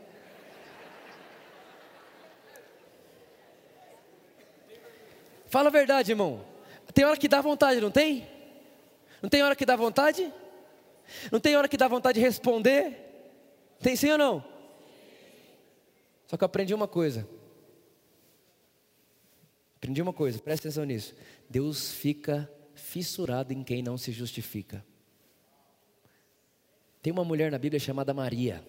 [5.46, 6.44] Fala a verdade, irmão.
[6.92, 8.28] Tem hora que dá vontade, não tem?
[9.22, 10.34] Não tem hora que dá vontade?
[11.30, 12.98] Não tem hora que dá vontade de responder?
[13.80, 14.44] Tem sim ou não?
[16.26, 17.24] Só que eu aprendi uma coisa.
[19.80, 21.14] Aprendi uma coisa, presta atenção nisso.
[21.48, 24.84] Deus fica fissurado em quem não se justifica.
[27.00, 28.62] Tem uma mulher na Bíblia chamada Maria.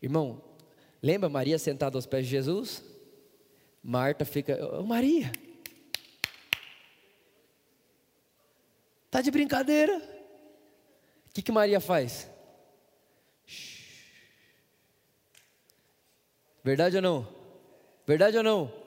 [0.00, 0.42] Irmão,
[1.02, 2.82] lembra Maria sentada aos pés de Jesus?
[3.82, 5.30] Marta fica, oh, Maria,
[9.10, 9.98] tá de brincadeira?
[11.28, 12.26] O que, que Maria faz?
[16.64, 17.28] Verdade ou não?
[18.06, 18.81] Verdade ou não?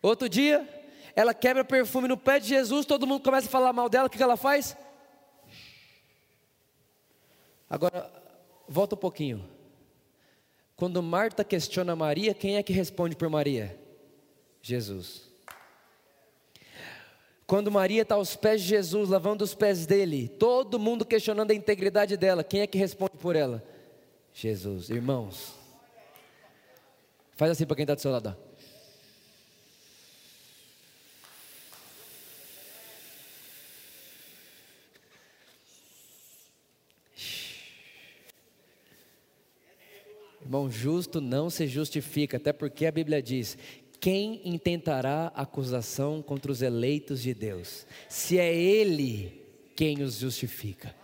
[0.00, 0.66] Outro dia,
[1.14, 4.10] ela quebra perfume no pé de Jesus, todo mundo começa a falar mal dela, o
[4.10, 4.76] que ela faz?
[7.68, 8.10] Agora,
[8.68, 9.44] volta um pouquinho.
[10.76, 13.78] Quando Marta questiona Maria, quem é que responde por Maria?
[14.62, 15.28] Jesus.
[17.48, 21.54] Quando Maria está aos pés de Jesus, lavando os pés dele, todo mundo questionando a
[21.54, 23.64] integridade dela, quem é que responde por ela?
[24.32, 24.88] Jesus.
[24.88, 25.54] Irmãos,
[27.32, 28.47] faz assim para quem está do seu lado.
[40.48, 43.58] Irmão, justo não se justifica, até porque a Bíblia diz:
[44.00, 47.86] quem intentará acusação contra os eleitos de Deus?
[48.08, 49.44] Se é Ele
[49.76, 50.94] quem os justifica.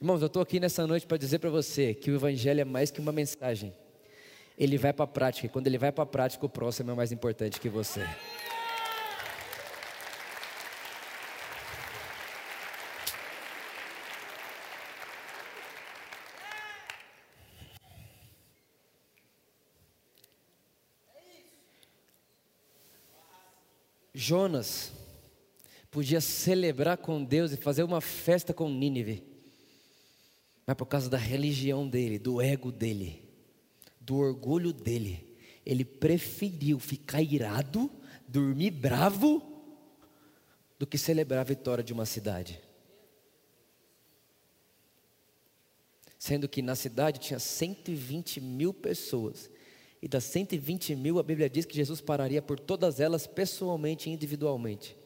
[0.00, 2.90] Irmãos, eu estou aqui nessa noite para dizer para você que o Evangelho é mais
[2.90, 3.74] que uma mensagem.
[4.58, 6.94] Ele vai para a prática, e quando ele vai para a prática, o próximo é
[6.94, 8.06] mais importante que você.
[24.22, 24.92] Jonas
[25.90, 29.24] podia celebrar com Deus e fazer uma festa com Nínive,
[30.64, 33.28] mas por causa da religião dele, do ego dele,
[34.00, 37.90] do orgulho dele, ele preferiu ficar irado,
[38.28, 39.42] dormir bravo,
[40.78, 42.60] do que celebrar a vitória de uma cidade.
[46.16, 49.50] Sendo que na cidade tinha 120 mil pessoas
[50.02, 54.12] e das 120 mil, a Bíblia diz que Jesus pararia por todas elas pessoalmente e
[54.12, 54.96] individualmente.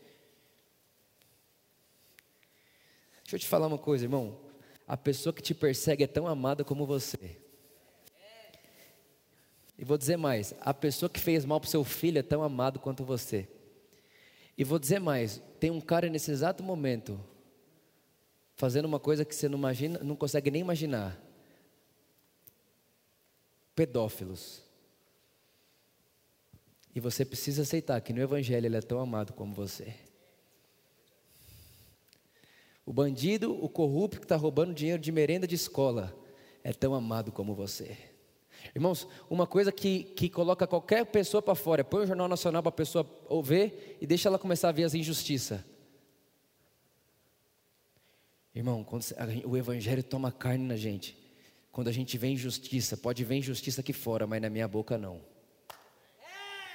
[3.23, 4.41] Deixa eu te falar uma coisa, irmão.
[4.89, 7.37] A pessoa que te persegue é tão amada como você.
[9.77, 12.43] E vou dizer mais: a pessoa que fez mal para o seu filho é tão
[12.43, 13.47] amado quanto você.
[14.57, 17.21] E vou dizer mais: tem um cara nesse exato momento
[18.55, 21.21] fazendo uma coisa que você não imagina, não consegue nem imaginar.
[23.75, 24.66] Pedófilos.
[26.97, 29.95] E você precisa aceitar que no Evangelho ele é tão amado como você.
[32.87, 36.19] O bandido, o corrupto que está roubando dinheiro de merenda de escola,
[36.65, 37.99] é tão amado como você.
[38.75, 42.71] Irmãos, uma coisa que, que coloca qualquer pessoa para fora, põe o Jornal Nacional para
[42.71, 43.07] a pessoa
[43.45, 45.61] ver e deixa ela começar a ver as injustiças.
[48.55, 49.05] Irmão, quando
[49.45, 51.15] o Evangelho toma carne na gente,
[51.71, 55.36] quando a gente vê injustiça, pode ver injustiça aqui fora, mas na minha boca não.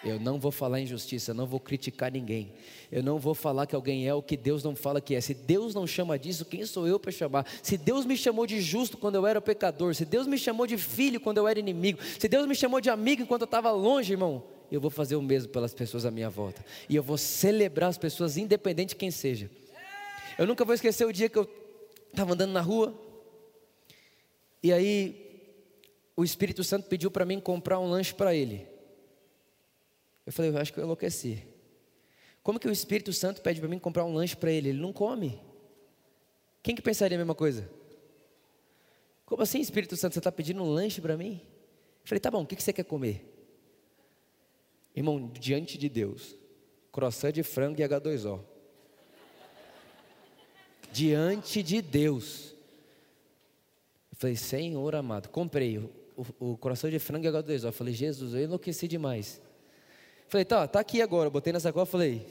[0.03, 2.53] Eu não vou falar injustiça, não vou criticar ninguém.
[2.91, 5.21] Eu não vou falar que alguém é o que Deus não fala que é.
[5.21, 7.45] Se Deus não chama disso, quem sou eu para chamar?
[7.61, 10.75] Se Deus me chamou de justo quando eu era pecador, se Deus me chamou de
[10.75, 14.13] filho quando eu era inimigo, se Deus me chamou de amigo enquanto eu estava longe,
[14.13, 16.65] irmão, eu vou fazer o mesmo pelas pessoas à minha volta.
[16.89, 19.51] E eu vou celebrar as pessoas, independente de quem seja.
[20.35, 21.47] Eu nunca vou esquecer o dia que eu
[22.09, 22.99] estava andando na rua,
[24.63, 25.29] e aí
[26.15, 28.70] o Espírito Santo pediu para mim comprar um lanche para ele.
[30.32, 31.44] Eu falei, eu acho que eu enlouqueci.
[32.41, 34.70] Como que o Espírito Santo pede para mim comprar um lanche para ele?
[34.70, 35.38] Ele não come.
[36.63, 37.70] Quem que pensaria a mesma coisa?
[39.26, 41.41] Como assim, Espírito Santo, você está pedindo um lanche para mim?
[42.02, 43.26] Eu falei, tá bom, o que, que você quer comer?
[44.96, 46.38] Irmão, diante de Deus,
[46.94, 48.39] croissant de frango e H2O.
[50.94, 52.56] diante de Deus.
[54.10, 57.65] Eu falei, Senhor amado, comprei o, o, o croissant de frango e H2O.
[57.65, 59.41] Eu falei, Jesus, eu enlouqueci demais.
[60.32, 61.30] Falei, tá, tá aqui agora.
[61.30, 62.26] botei na sacola, falei,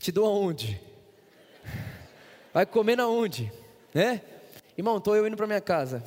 [0.00, 0.80] te dou aonde?
[2.52, 3.52] Vai comer na onde?
[3.94, 4.20] Né?
[4.76, 6.02] Irmão, tô eu indo para minha casa.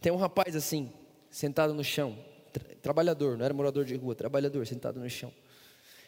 [0.00, 0.92] Tem um rapaz assim,
[1.30, 2.18] sentado no chão,
[2.52, 5.32] tra trabalhador, não era morador de rua, trabalhador, sentado no chão.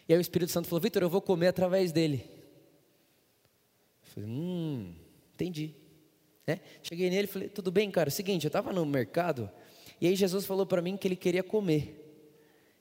[0.09, 2.29] E aí o Espírito Santo falou: Vitor, eu vou comer através dele.
[4.03, 4.93] Eu falei: Hum,
[5.35, 5.73] entendi.
[6.45, 6.59] Né?
[6.83, 8.11] Cheguei nele e falei: Tudo bem, cara?
[8.11, 9.49] Seguinte, eu estava no mercado
[10.01, 12.06] E aí Jesus falou para mim que ele queria comer.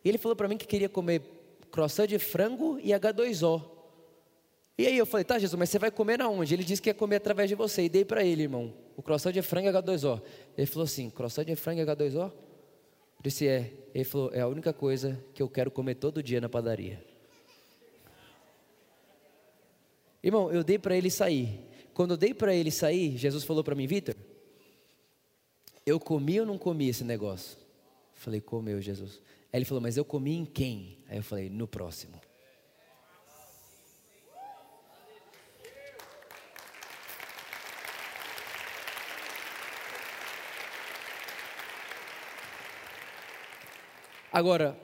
[0.06, 1.24] E ele falou para mim que queria comer
[1.72, 3.62] croissant de frango e H2O.
[4.78, 6.54] E aí eu falei, tá Jesus, mas você vai comer aonde?
[6.54, 7.86] Ele disse que ia comer através de você.
[7.86, 10.22] E dei para ele, irmão, o croissant de frango e H2O.
[10.56, 12.16] Ele falou assim, croissant de frango e H2O?
[12.16, 12.34] Eu
[13.24, 13.74] disse, é.
[13.96, 17.04] Ele falou, é a única coisa que eu quero comer todo dia na padaria.
[20.22, 21.60] Irmão, eu dei para ele sair.
[21.96, 24.16] Quando eu dei para ele sair, Jesus falou para mim, Vitor,
[25.84, 27.58] eu comi ou não comi esse negócio?
[28.14, 29.22] Falei, comeu, Jesus.
[29.56, 30.98] Aí ele falou, mas eu comi em quem?
[31.08, 32.20] Aí eu falei, no próximo.
[44.30, 44.78] Agora,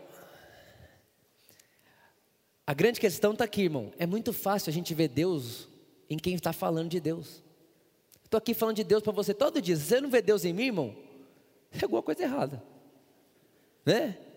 [2.65, 3.91] a grande questão está aqui, irmão.
[3.97, 5.67] É muito fácil a gente ver Deus
[6.09, 7.43] em quem está falando de Deus.
[8.23, 9.75] Estou aqui falando de Deus para você todo dia.
[9.75, 10.95] Se você não vê Deus em mim, irmão,
[11.73, 12.63] é alguma coisa errada.
[13.85, 14.30] Né?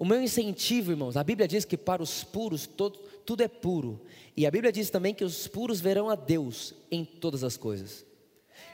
[0.00, 4.00] O meu incentivo, irmãos, a Bíblia diz que para os puros todo, tudo é puro.
[4.34, 8.06] E a Bíblia diz também que os puros verão a Deus em todas as coisas.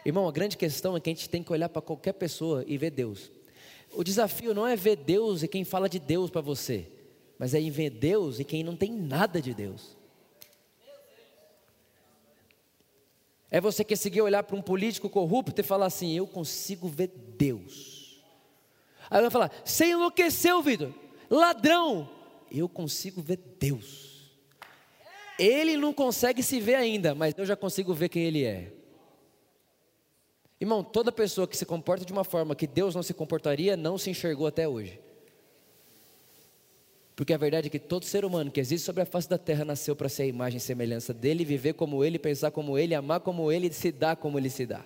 [0.04, 2.78] Irmão, a grande questão é que a gente tem que olhar para qualquer pessoa e
[2.78, 3.32] ver Deus.
[3.92, 6.86] O desafio não é ver Deus e quem fala de Deus para você,
[7.40, 9.96] mas é em ver Deus e quem não tem nada de Deus.
[13.50, 18.22] É você conseguir olhar para um político corrupto e falar assim: Eu consigo ver Deus.
[19.10, 20.92] Aí vai falar: Você enlouqueceu, Vitor,
[21.30, 22.08] ladrão.
[22.50, 24.30] Eu consigo ver Deus.
[25.38, 28.72] Ele não consegue se ver ainda, mas eu já consigo ver quem ele é.
[30.58, 33.98] Irmão, toda pessoa que se comporta de uma forma que Deus não se comportaria, não
[33.98, 34.98] se enxergou até hoje.
[37.14, 39.64] Porque a verdade é que todo ser humano que existe sobre a face da terra
[39.64, 43.20] nasceu para ser a imagem e semelhança dele, viver como ele, pensar como ele, amar
[43.20, 44.84] como ele e se dar como ele se dá.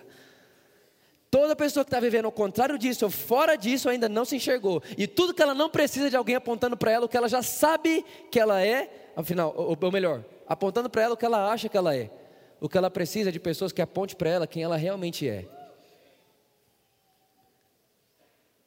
[1.31, 4.83] Toda pessoa que está vivendo ao contrário disso, ou fora disso, ainda não se enxergou.
[4.97, 7.41] E tudo que ela não precisa de alguém apontando para ela o que ela já
[7.41, 11.69] sabe que ela é, afinal, ou, ou melhor, apontando para ela o que ela acha
[11.69, 12.11] que ela é.
[12.59, 15.47] O que ela precisa é de pessoas que aponte para ela quem ela realmente é.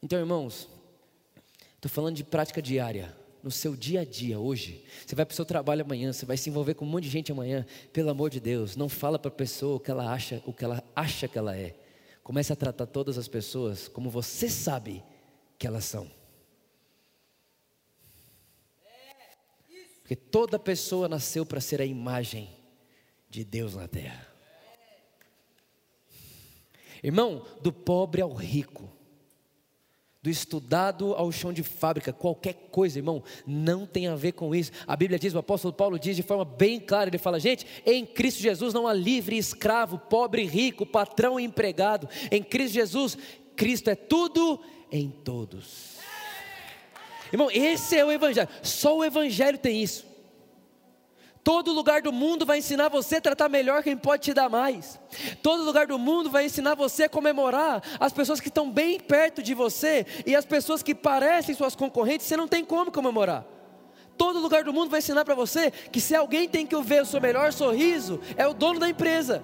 [0.02, 0.66] Então, irmãos,
[1.76, 4.82] estou falando de prática diária no seu dia a dia hoje.
[5.06, 7.10] Você vai para o seu trabalho amanhã, você vai se envolver com um monte de
[7.10, 7.66] gente amanhã.
[7.92, 10.64] Pelo amor de Deus, não fala para a pessoa o que ela acha, o que
[10.64, 11.74] ela acha que ela é.
[12.24, 15.04] Comece a tratar todas as pessoas como você sabe
[15.58, 16.10] que elas são.
[20.00, 22.50] Porque toda pessoa nasceu para ser a imagem
[23.28, 24.26] de Deus na terra.
[27.02, 28.90] Irmão, do pobre ao rico,
[30.24, 34.72] do estudado ao chão de fábrica, qualquer coisa, irmão, não tem a ver com isso.
[34.86, 38.06] A Bíblia diz, o apóstolo Paulo diz de forma bem clara: ele fala, gente, em
[38.06, 42.08] Cristo Jesus não há livre escravo, pobre rico, patrão e empregado.
[42.30, 43.18] Em Cristo Jesus,
[43.54, 44.58] Cristo é tudo
[44.90, 45.98] em todos.
[47.30, 50.13] Irmão, esse é o Evangelho, só o Evangelho tem isso.
[51.44, 54.98] Todo lugar do mundo vai ensinar você a tratar melhor quem pode te dar mais.
[55.42, 59.42] Todo lugar do mundo vai ensinar você a comemorar as pessoas que estão bem perto
[59.42, 63.44] de você e as pessoas que parecem suas concorrentes, você não tem como comemorar.
[64.16, 67.06] Todo lugar do mundo vai ensinar para você que se alguém tem que ver o
[67.06, 69.42] seu melhor sorriso, é o dono da empresa.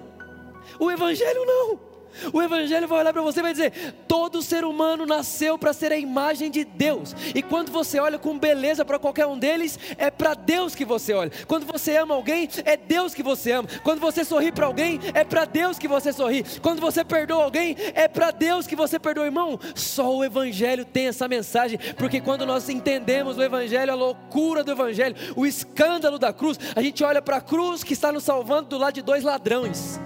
[0.79, 1.90] O Evangelho não.
[2.33, 5.91] O Evangelho vai olhar para você e vai dizer: todo ser humano nasceu para ser
[5.91, 7.15] a imagem de Deus.
[7.33, 11.13] E quando você olha com beleza para qualquer um deles, é para Deus que você
[11.13, 11.31] olha.
[11.47, 13.67] Quando você ama alguém, é Deus que você ama.
[13.83, 16.43] Quando você sorri para alguém, é para Deus que você sorri.
[16.61, 19.59] Quando você perdoa alguém, é para Deus que você perdoa, irmão.
[19.75, 24.71] Só o Evangelho tem essa mensagem, porque quando nós entendemos o Evangelho, a loucura do
[24.71, 28.69] Evangelho, o escândalo da cruz, a gente olha para a cruz que está nos salvando
[28.69, 29.99] do lado de dois ladrões.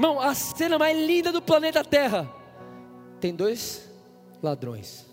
[0.00, 2.26] Irmão, a cena mais linda do planeta Terra
[3.20, 3.86] tem dois
[4.42, 5.04] ladrões.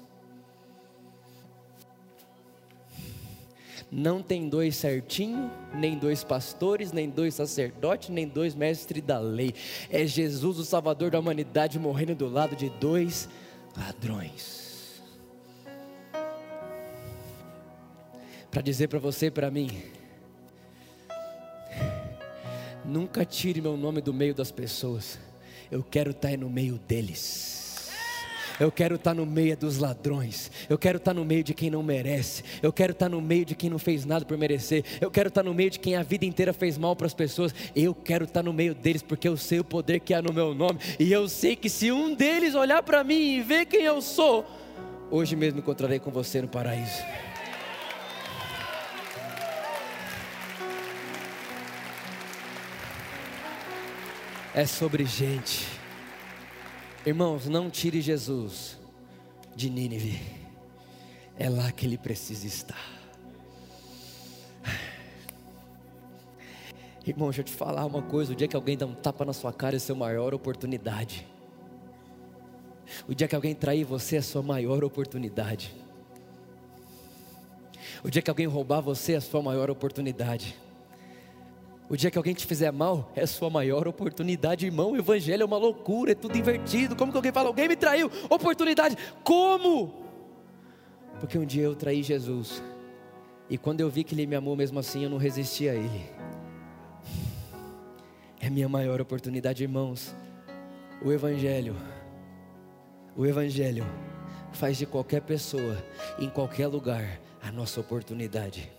[3.91, 9.53] Não tem dois certinho, nem dois pastores, nem dois sacerdotes, nem dois mestres da lei.
[9.89, 13.27] É Jesus, o Salvador da humanidade, morrendo do lado de dois
[13.75, 15.01] ladrões.
[18.49, 19.96] Para dizer para você e para mim,
[22.87, 25.19] Nunca tire meu nome do meio das pessoas.
[25.69, 27.91] Eu quero estar no meio deles.
[28.57, 30.49] Eu quero estar no meio dos ladrões.
[30.69, 32.43] Eu quero estar no meio de quem não merece.
[32.63, 34.85] Eu quero estar no meio de quem não fez nada por merecer.
[35.01, 37.53] Eu quero estar no meio de quem a vida inteira fez mal para as pessoas.
[37.75, 40.55] Eu quero estar no meio deles porque eu sei o poder que há no meu
[40.55, 40.79] nome.
[40.97, 44.45] E eu sei que se um deles olhar para mim e ver quem eu sou,
[45.11, 47.03] hoje mesmo encontrarei com você no paraíso.
[54.53, 55.67] É sobre gente.
[57.05, 58.77] Irmãos, não tire Jesus
[59.55, 60.19] de Nínive,
[61.37, 62.97] é lá que ele precisa estar.
[67.05, 69.31] Irmão, deixa eu te falar uma coisa: o dia que alguém dá um tapa na
[69.33, 71.25] sua cara é a sua maior oportunidade.
[73.07, 75.73] O dia que alguém trair você é a sua maior oportunidade.
[78.03, 80.55] O dia que alguém roubar você é a sua maior oportunidade.
[81.89, 84.91] O dia que alguém te fizer mal é sua maior oportunidade, irmão.
[84.91, 86.95] O evangelho é uma loucura, é tudo invertido.
[86.95, 88.11] Como que alguém fala, alguém me traiu?
[88.29, 88.97] Oportunidade.
[89.23, 89.93] Como?
[91.19, 92.61] Porque um dia eu traí Jesus.
[93.49, 96.05] E quando eu vi que ele me amou mesmo assim, eu não resisti a ele.
[98.39, 100.13] É minha maior oportunidade, irmãos.
[101.01, 101.75] O evangelho
[103.17, 103.83] o evangelho
[104.51, 105.75] faz de qualquer pessoa,
[106.19, 108.71] em qualquer lugar, a nossa oportunidade.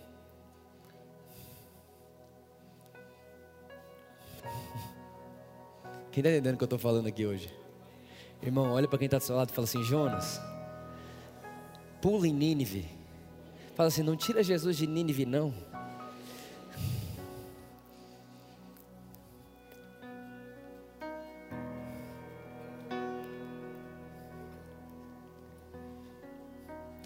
[6.18, 7.48] Quem está entendendo o que eu estou falando aqui hoje?
[8.42, 10.40] Irmão, olha para quem está do seu lado e fala assim: Jonas,
[12.02, 12.88] pula em Nínive.
[13.76, 15.54] Fala assim: não tira Jesus de Nínive, não.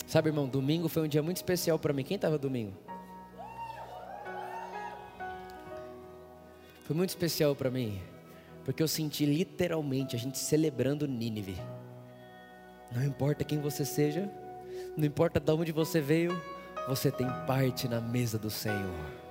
[0.06, 2.02] Sabe, irmão, domingo foi um dia muito especial para mim.
[2.02, 2.72] Quem estava domingo?
[6.84, 8.00] Foi muito especial para mim,
[8.64, 11.56] porque eu senti literalmente a gente celebrando Nínive.
[12.94, 14.30] Não importa quem você seja,
[14.96, 16.40] não importa de onde você veio,
[16.88, 19.22] você tem parte na mesa do Senhor.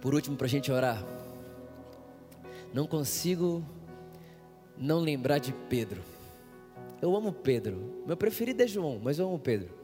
[0.00, 1.02] Por último, para a gente orar.
[2.74, 3.64] Não consigo
[4.76, 6.02] não lembrar de Pedro.
[7.00, 8.02] Eu amo Pedro.
[8.06, 9.83] Meu preferido é João, mas eu amo Pedro.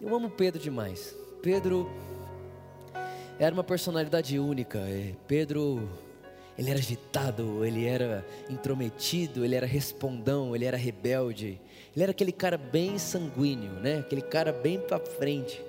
[0.00, 1.16] Eu amo Pedro demais.
[1.40, 1.90] Pedro
[3.38, 4.78] era uma personalidade única.
[4.78, 5.88] É, Pedro,
[6.58, 11.58] ele era agitado, ele era intrometido, ele era respondão, ele era rebelde.
[11.94, 14.00] Ele era aquele cara bem sanguíneo, né?
[14.00, 15.64] Aquele cara bem para frente.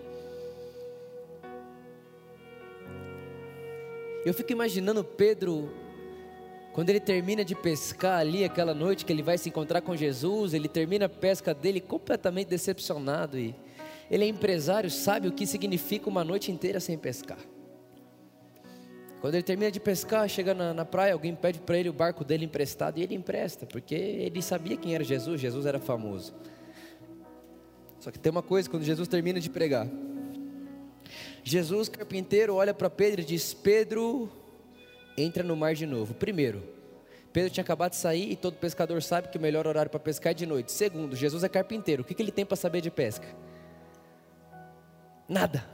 [4.26, 5.72] Eu fico imaginando Pedro
[6.74, 10.54] quando ele termina de pescar ali aquela noite que ele vai se encontrar com Jesus,
[10.54, 13.56] ele termina a pesca dele completamente decepcionado e
[14.10, 17.40] ele é empresário, sabe o que significa uma noite inteira sem pescar.
[19.20, 22.24] Quando ele termina de pescar, chega na, na praia, alguém pede para ele o barco
[22.24, 26.34] dele emprestado e ele empresta, porque ele sabia quem era Jesus, Jesus era famoso.
[28.00, 29.88] Só que tem uma coisa, quando Jesus termina de pregar,
[31.44, 34.30] Jesus, carpinteiro, olha para Pedro e diz: Pedro,
[35.18, 36.14] entra no mar de novo.
[36.14, 36.62] Primeiro,
[37.32, 40.32] Pedro tinha acabado de sair e todo pescador sabe que o melhor horário para pescar
[40.32, 40.72] é de noite.
[40.72, 42.02] Segundo, Jesus é carpinteiro.
[42.04, 43.28] O que, que ele tem para saber de pesca?
[45.28, 45.66] Nada.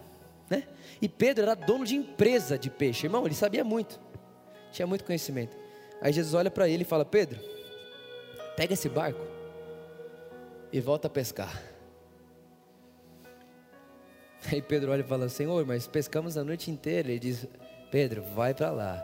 [0.49, 0.63] Né?
[1.01, 3.05] E Pedro era dono de empresa de peixe.
[3.05, 3.99] Irmão, ele sabia muito.
[4.71, 5.55] Tinha muito conhecimento.
[6.01, 7.39] Aí Jesus olha para ele e fala: Pedro,
[8.55, 9.25] pega esse barco
[10.71, 11.61] e volta a pescar.
[14.51, 17.09] Aí Pedro olha e fala: Senhor, mas pescamos a noite inteira.
[17.09, 17.47] Ele diz:
[17.91, 19.03] Pedro, vai para lá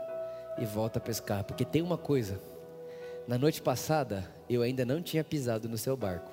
[0.58, 2.40] e volta a pescar, porque tem uma coisa.
[3.26, 6.30] Na noite passada, eu ainda não tinha pisado no seu barco.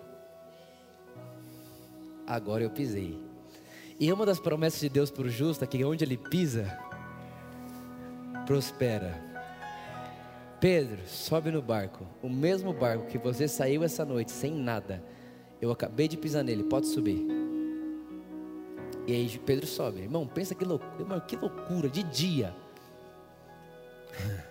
[2.26, 3.27] Agora eu pisei.
[4.00, 6.78] E uma das promessas de Deus para o justo é que onde ele pisa,
[8.46, 9.20] prospera.
[10.60, 12.06] Pedro, sobe no barco.
[12.22, 15.04] O mesmo barco que você saiu essa noite sem nada.
[15.60, 17.26] Eu acabei de pisar nele, pode subir.
[19.08, 20.02] E aí Pedro sobe.
[20.02, 22.56] Irmão, pensa que loucura, irmão, que loucura, de dia.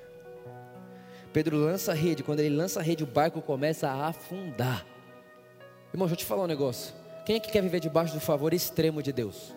[1.33, 4.85] Pedro lança a rede, quando ele lança a rede, o barco começa a afundar.
[5.93, 6.95] Irmão, deixa eu te falar um negócio.
[7.27, 9.53] Quem é que quer viver debaixo do favor extremo de Deus?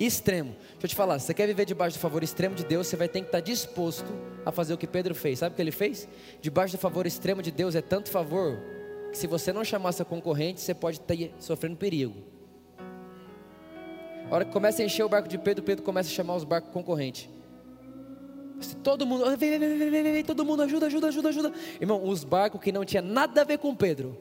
[0.00, 0.52] Extremo.
[0.52, 2.96] Deixa eu te falar, se você quer viver debaixo do favor extremo de Deus, você
[2.96, 4.10] vai ter que estar disposto
[4.46, 5.40] a fazer o que Pedro fez.
[5.40, 6.08] Sabe o que ele fez?
[6.40, 8.58] Debaixo do favor extremo de Deus é tanto favor
[9.12, 12.16] que se você não chamar seu concorrente, você pode estar sofrendo perigo.
[14.30, 16.44] A hora que começa a encher o barco de Pedro, Pedro começa a chamar os
[16.44, 17.28] barcos concorrentes.
[18.82, 21.52] Todo mundo, vem, vem, vem, vem, vem, todo mundo ajuda, ajuda, ajuda, ajuda.
[21.80, 24.16] Irmão, os barcos que não tinha nada a ver com Pedro,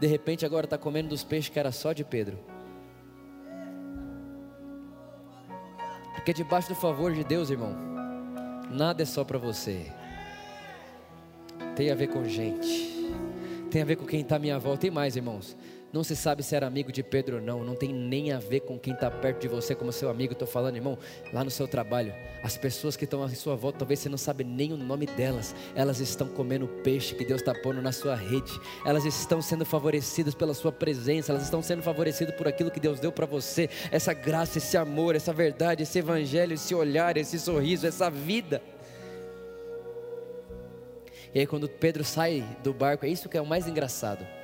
[0.00, 2.38] de repente agora está comendo dos peixes que era só de Pedro.
[6.14, 7.76] Porque debaixo do favor de Deus, irmão,
[8.70, 9.92] nada é só para você.
[11.76, 13.10] Tem a ver com gente.
[13.70, 14.80] Tem a ver com quem está à minha volta.
[14.80, 15.56] Tem mais, irmãos.
[15.92, 18.60] Não se sabe se era amigo de Pedro ou não, não tem nem a ver
[18.60, 20.34] com quem está perto de você como seu amigo.
[20.34, 20.96] Estou falando, irmão,
[21.32, 22.14] lá no seu trabalho,
[22.44, 25.52] as pessoas que estão à sua volta, talvez você não sabe nem o nome delas,
[25.74, 28.52] elas estão comendo peixe que Deus está pondo na sua rede,
[28.86, 33.00] elas estão sendo favorecidas pela sua presença, elas estão sendo favorecidas por aquilo que Deus
[33.00, 37.84] deu para você, essa graça, esse amor, essa verdade, esse evangelho, esse olhar, esse sorriso,
[37.84, 38.62] essa vida.
[41.34, 44.39] E aí, quando Pedro sai do barco, é isso que é o mais engraçado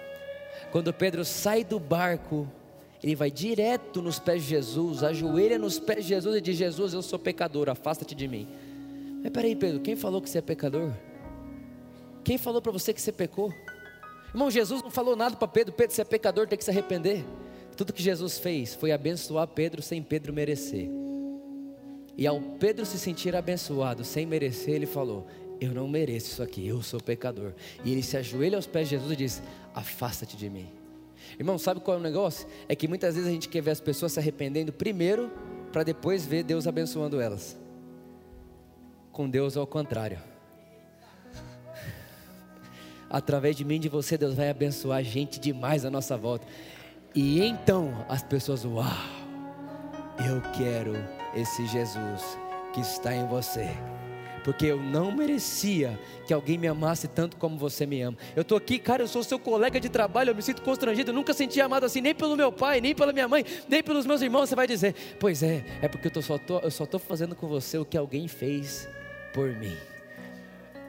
[0.77, 2.47] quando Pedro sai do barco,
[3.03, 6.93] ele vai direto nos pés de Jesus, ajoelha nos pés de Jesus e diz: Jesus,
[6.93, 8.47] eu sou pecador, afasta-te de mim.
[9.22, 10.93] Mas peraí, Pedro, quem falou que você é pecador?
[12.22, 13.51] Quem falou para você que você pecou?
[14.29, 17.24] Irmão, Jesus não falou nada para Pedro: Pedro, você é pecador, tem que se arrepender.
[17.74, 20.91] Tudo que Jesus fez foi abençoar Pedro sem Pedro merecer.
[22.18, 25.27] E ao Pedro se sentir abençoado sem merecer, ele falou:
[25.61, 27.53] Eu não mereço isso aqui, eu sou pecador.
[27.85, 29.43] E ele se ajoelha aos pés de Jesus e diz:
[29.75, 30.69] afasta-te de mim.
[31.39, 32.47] Irmão, sabe qual é o negócio?
[32.69, 35.31] É que muitas vezes a gente quer ver as pessoas se arrependendo primeiro,
[35.73, 37.57] para depois ver Deus abençoando elas.
[39.11, 40.19] Com Deus é o contrário.
[43.09, 46.47] Através de mim e de você, Deus vai abençoar gente demais à nossa volta.
[47.15, 48.85] E então as pessoas, uau,
[50.19, 50.95] eu quero
[51.35, 52.39] esse Jesus
[52.75, 53.71] que está em você
[54.47, 58.17] porque eu não merecia que alguém me amasse tanto como você me ama.
[58.37, 61.15] Eu estou aqui, cara, eu sou seu colega de trabalho, eu me sinto constrangido, eu
[61.15, 64.23] nunca senti amado assim, nem pelo meu pai, nem pela minha mãe, nem pelos meus
[64.23, 64.49] irmãos.
[64.49, 67.77] Você vai dizer, pois é, é porque eu, só tô, só estou fazendo com você
[67.77, 68.89] o que alguém fez
[69.35, 69.77] por mim.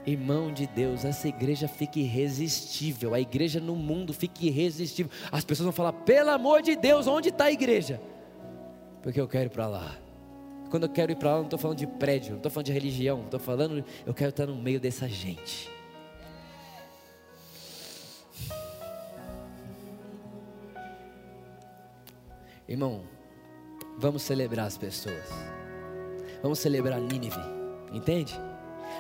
[0.06, 5.12] Irmão de Deus, essa igreja fica irresistível, a igreja no mundo fica irresistível.
[5.32, 8.00] As pessoas vão falar, pelo amor de Deus, onde está a igreja?
[9.02, 10.07] Porque eu quero ir para lá.
[10.70, 12.74] Quando eu quero ir para lá, não estou falando de prédio, não estou falando de
[12.74, 15.70] religião, estou falando, eu quero estar no meio dessa gente.
[22.68, 23.04] Irmão,
[23.98, 25.30] vamos celebrar as pessoas.
[26.42, 27.40] Vamos celebrar Nínive,
[27.94, 28.38] entende?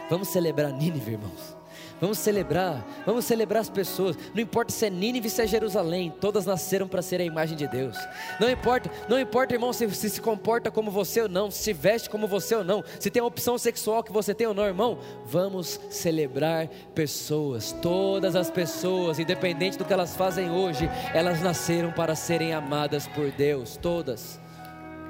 [0.10, 1.57] Vamos celebrar Nínive, irmãos.
[2.00, 4.16] Vamos celebrar, vamos celebrar as pessoas.
[4.34, 7.68] Não importa se é Nínive, se é Jerusalém, todas nasceram para ser a imagem de
[7.68, 7.98] Deus.
[8.40, 12.10] Não importa, não importa, irmão, se, se se comporta como você ou não, se veste
[12.10, 15.00] como você ou não, se tem a opção sexual que você tem ou não, irmão.
[15.26, 22.16] Vamos celebrar pessoas, todas as pessoas, independente do que elas fazem hoje, elas nasceram para
[22.16, 24.40] serem amadas por Deus, todas,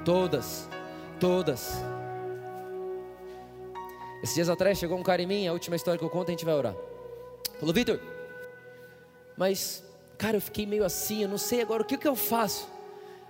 [0.04, 0.68] todas,
[1.20, 1.97] todas.
[4.22, 6.30] Esses dias atrás chegou um cara em mim, a última história que eu conto a
[6.32, 6.74] gente vai orar.
[7.58, 8.00] Falou, Vitor,
[9.36, 9.84] mas,
[10.16, 12.68] cara, eu fiquei meio assim, eu não sei agora o que, que eu faço.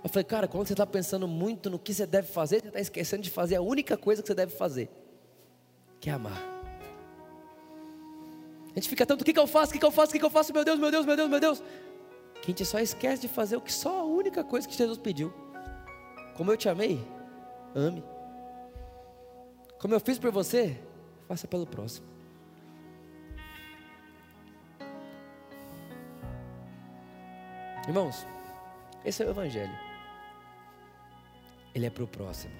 [0.03, 2.79] Eu falei, cara, quando você está pensando muito no que você deve fazer, você está
[2.79, 4.89] esquecendo de fazer a única coisa que você deve fazer,
[5.99, 6.41] que é amar.
[8.71, 10.13] A gente fica tanto, o que, que eu faço, o que, que eu faço, o
[10.13, 11.63] que, que eu faço, meu Deus, meu Deus, meu Deus, meu Deus.
[12.35, 14.97] Que a gente só esquece de fazer o que só a única coisa que Jesus
[14.97, 15.33] pediu.
[16.35, 17.05] Como eu te amei,
[17.75, 18.03] ame.
[19.79, 20.77] Como eu fiz por você,
[21.27, 22.05] faça pelo próximo.
[27.87, 28.27] Irmãos,
[29.05, 29.71] esse é o Evangelho.
[31.73, 32.53] Ele é para o próximo.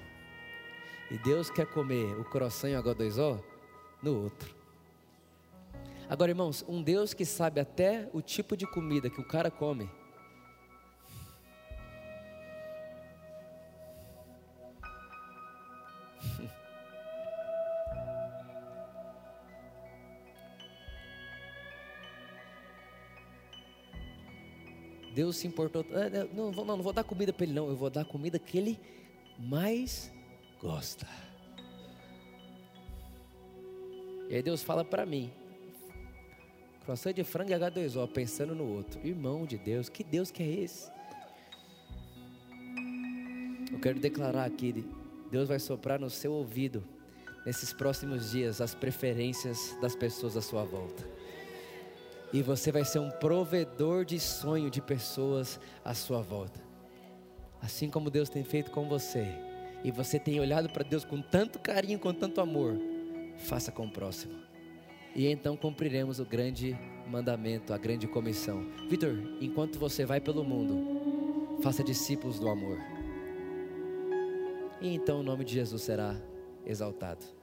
[1.10, 3.42] E Deus quer comer o coração e o H2O
[4.02, 4.54] no outro.
[6.08, 9.90] Agora, irmãos, um Deus que sabe até o tipo de comida que o cara come
[25.20, 25.84] Deus se importou.
[25.92, 27.68] Ah, não, não, não vou dar comida para ele, não.
[27.68, 28.80] Eu vou dar comida que ele
[29.38, 30.10] mais
[30.58, 31.06] gosta.
[34.30, 35.30] E aí Deus fala para mim:
[36.86, 38.98] croissant de frango e H2O, pensando no outro.
[39.06, 40.90] Irmão de Deus, que Deus que é esse?
[43.70, 44.86] Eu quero declarar aqui:
[45.30, 46.82] Deus vai soprar no seu ouvido,
[47.44, 51.19] nesses próximos dias, as preferências das pessoas à sua volta
[52.32, 56.60] e você vai ser um provedor de sonho de pessoas à sua volta.
[57.60, 59.26] Assim como Deus tem feito com você,
[59.82, 62.78] e você tem olhado para Deus com tanto carinho, com tanto amor,
[63.38, 64.34] faça com o próximo.
[65.14, 66.78] E então cumpriremos o grande
[67.08, 68.66] mandamento, a grande comissão.
[68.88, 72.78] Vitor, enquanto você vai pelo mundo, faça discípulos do amor.
[74.80, 76.14] E então o nome de Jesus será
[76.64, 77.39] exaltado.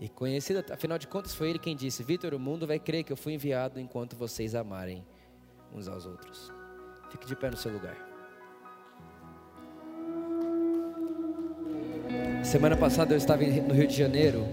[0.00, 3.12] E conhecido, afinal de contas, foi ele quem disse: Vitor, o mundo vai crer que
[3.12, 5.04] eu fui enviado enquanto vocês amarem
[5.74, 6.50] uns aos outros.
[7.10, 8.08] Fique de pé no seu lugar.
[12.42, 14.46] Semana passada eu estava no Rio de Janeiro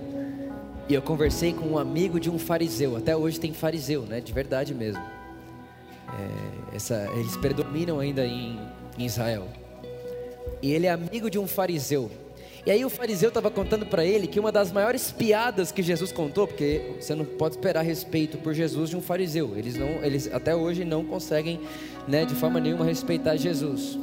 [0.89, 2.97] e eu conversei com um amigo de um fariseu.
[2.97, 4.19] Até hoje tem fariseu, né?
[4.19, 5.01] De verdade mesmo.
[5.01, 8.59] É, essa, eles predominam ainda em,
[8.97, 9.47] em Israel.
[10.61, 12.11] E ele é amigo de um fariseu.
[12.67, 16.11] E aí o fariseu estava contando para ele que uma das maiores piadas que Jesus
[16.11, 19.57] contou, porque você não pode esperar respeito por Jesus de um fariseu.
[19.57, 21.61] Eles não, eles até hoje não conseguem,
[22.05, 23.97] né, de forma nenhuma respeitar Jesus.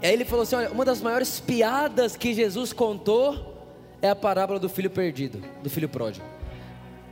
[0.00, 3.58] E aí ele falou assim: olha, uma das maiores piadas que Jesus contou
[4.00, 6.24] é a parábola do filho perdido, do filho pródigo.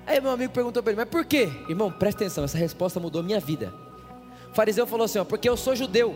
[0.06, 1.48] Aí meu amigo perguntou para ele: mas por quê?
[1.68, 3.74] Irmão, presta atenção, essa resposta mudou minha vida.
[4.48, 6.14] O fariseu falou assim: ó, porque eu sou judeu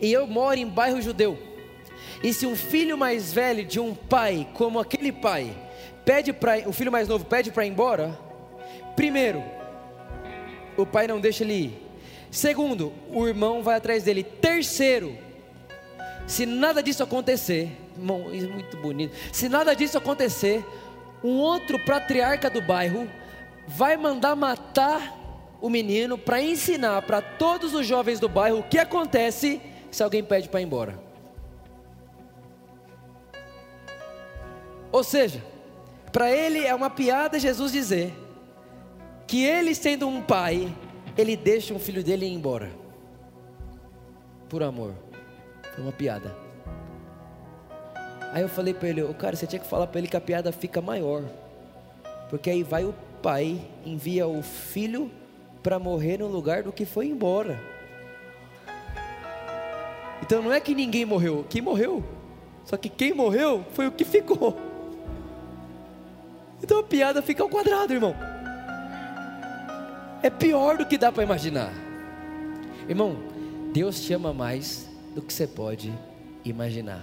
[0.00, 1.49] e eu moro em bairro judeu.
[2.22, 5.56] E se um filho mais velho de um pai, como aquele pai,
[6.04, 8.18] pede para o filho mais novo pede para ir embora,
[8.94, 9.42] primeiro,
[10.76, 11.86] o pai não deixa ele ir.
[12.30, 14.22] Segundo, o irmão vai atrás dele.
[14.22, 15.16] Terceiro,
[16.26, 19.14] se nada disso acontecer, irmão, isso é muito bonito.
[19.32, 20.64] Se nada disso acontecer,
[21.24, 23.08] um outro patriarca do bairro
[23.66, 25.18] vai mandar matar
[25.60, 29.60] o menino para ensinar para todos os jovens do bairro o que acontece
[29.90, 31.09] se alguém pede para ir embora.
[34.92, 35.42] Ou seja,
[36.12, 38.12] para ele é uma piada Jesus dizer
[39.26, 40.74] que ele sendo um pai,
[41.16, 42.70] ele deixa um filho dele ir embora.
[44.48, 44.92] Por amor.
[45.74, 46.34] Foi uma piada.
[48.32, 50.20] Aí eu falei para ele, oh, cara, você tinha que falar para ele que a
[50.20, 51.22] piada fica maior.
[52.28, 55.10] Porque aí vai o pai, envia o filho
[55.62, 57.60] para morrer no lugar do que foi embora.
[60.22, 62.04] Então não é que ninguém morreu, quem morreu.
[62.64, 64.69] Só que quem morreu foi o que ficou.
[66.62, 68.14] Então a piada fica ao quadrado, irmão.
[70.22, 71.72] É pior do que dá para imaginar.
[72.88, 73.16] Irmão,
[73.72, 75.92] Deus te ama mais do que você pode
[76.44, 77.02] imaginar.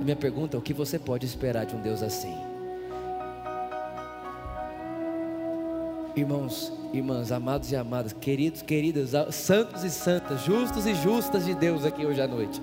[0.00, 2.34] A minha pergunta é: o que você pode esperar de um Deus assim?
[6.16, 11.84] Irmãos, irmãs, amados e amadas, queridos, queridas, santos e santas, justos e justas de Deus
[11.84, 12.62] aqui hoje à noite.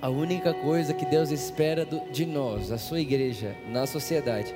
[0.00, 4.54] A única coisa que Deus espera de nós, a sua igreja, na sociedade,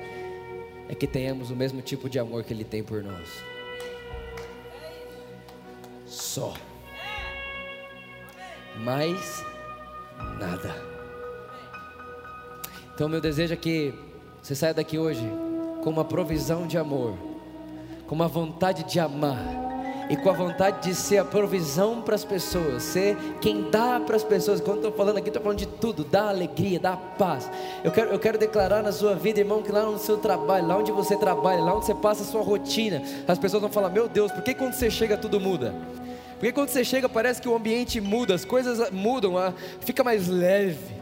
[0.87, 3.29] é que tenhamos o mesmo tipo de amor que Ele tem por nós.
[6.05, 6.53] Só.
[8.77, 9.43] Mais
[10.39, 10.73] nada.
[12.95, 13.93] Então, meu desejo é que
[14.41, 15.27] você saia daqui hoje
[15.83, 17.17] com uma provisão de amor,
[18.07, 19.62] com uma vontade de amar
[20.13, 24.15] e com a vontade de ser a provisão para as pessoas, ser quem dá para
[24.15, 24.61] as pessoas.
[24.61, 27.49] Quando estou falando aqui, estou falando de tudo: dá alegria, dá paz.
[27.83, 30.77] Eu quero, eu quero declarar na sua vida, irmão, que lá no seu trabalho, lá
[30.77, 34.07] onde você trabalha, lá onde você passa a sua rotina, as pessoas vão falar: Meu
[34.07, 35.73] Deus, por que quando você chega tudo muda?
[36.33, 39.33] Porque quando você chega parece que o ambiente muda, as coisas mudam,
[39.79, 40.95] fica mais leve.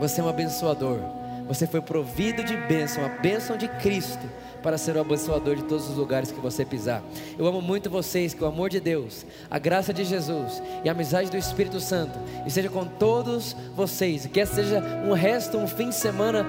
[0.00, 1.00] Você é um abençoador.
[1.48, 4.26] Você foi provido de bênção, a bênção de Cristo
[4.62, 7.02] para ser o abençoador de todos os lugares que você pisar.
[7.38, 10.92] Eu amo muito vocês, que o amor de Deus, a graça de Jesus e a
[10.92, 14.26] amizade do Espírito Santo esteja com todos vocês.
[14.26, 16.46] Que seja um resto, um fim de semana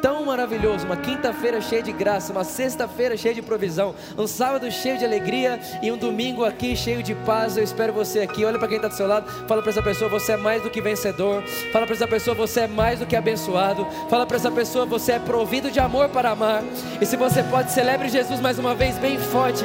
[0.00, 4.98] tão maravilhoso, uma quinta-feira cheia de graça, uma sexta-feira cheia de provisão, um sábado cheio
[4.98, 7.56] de alegria e um domingo aqui cheio de paz.
[7.56, 8.44] Eu espero você aqui.
[8.44, 10.70] Olha para quem está do seu lado, fala para essa pessoa: você é mais do
[10.70, 11.42] que vencedor.
[11.72, 13.86] Fala para essa pessoa: você é mais do que abençoado.
[14.08, 16.62] Fala para essa pessoa: você é provido de amor para amar.
[17.00, 19.64] E se você pode, celebre Jesus mais uma vez, bem forte.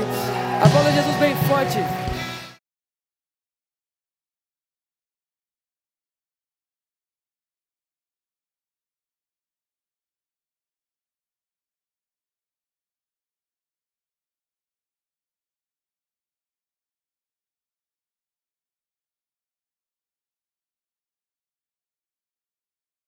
[0.61, 2.12] Aplauda Jesus bem forte.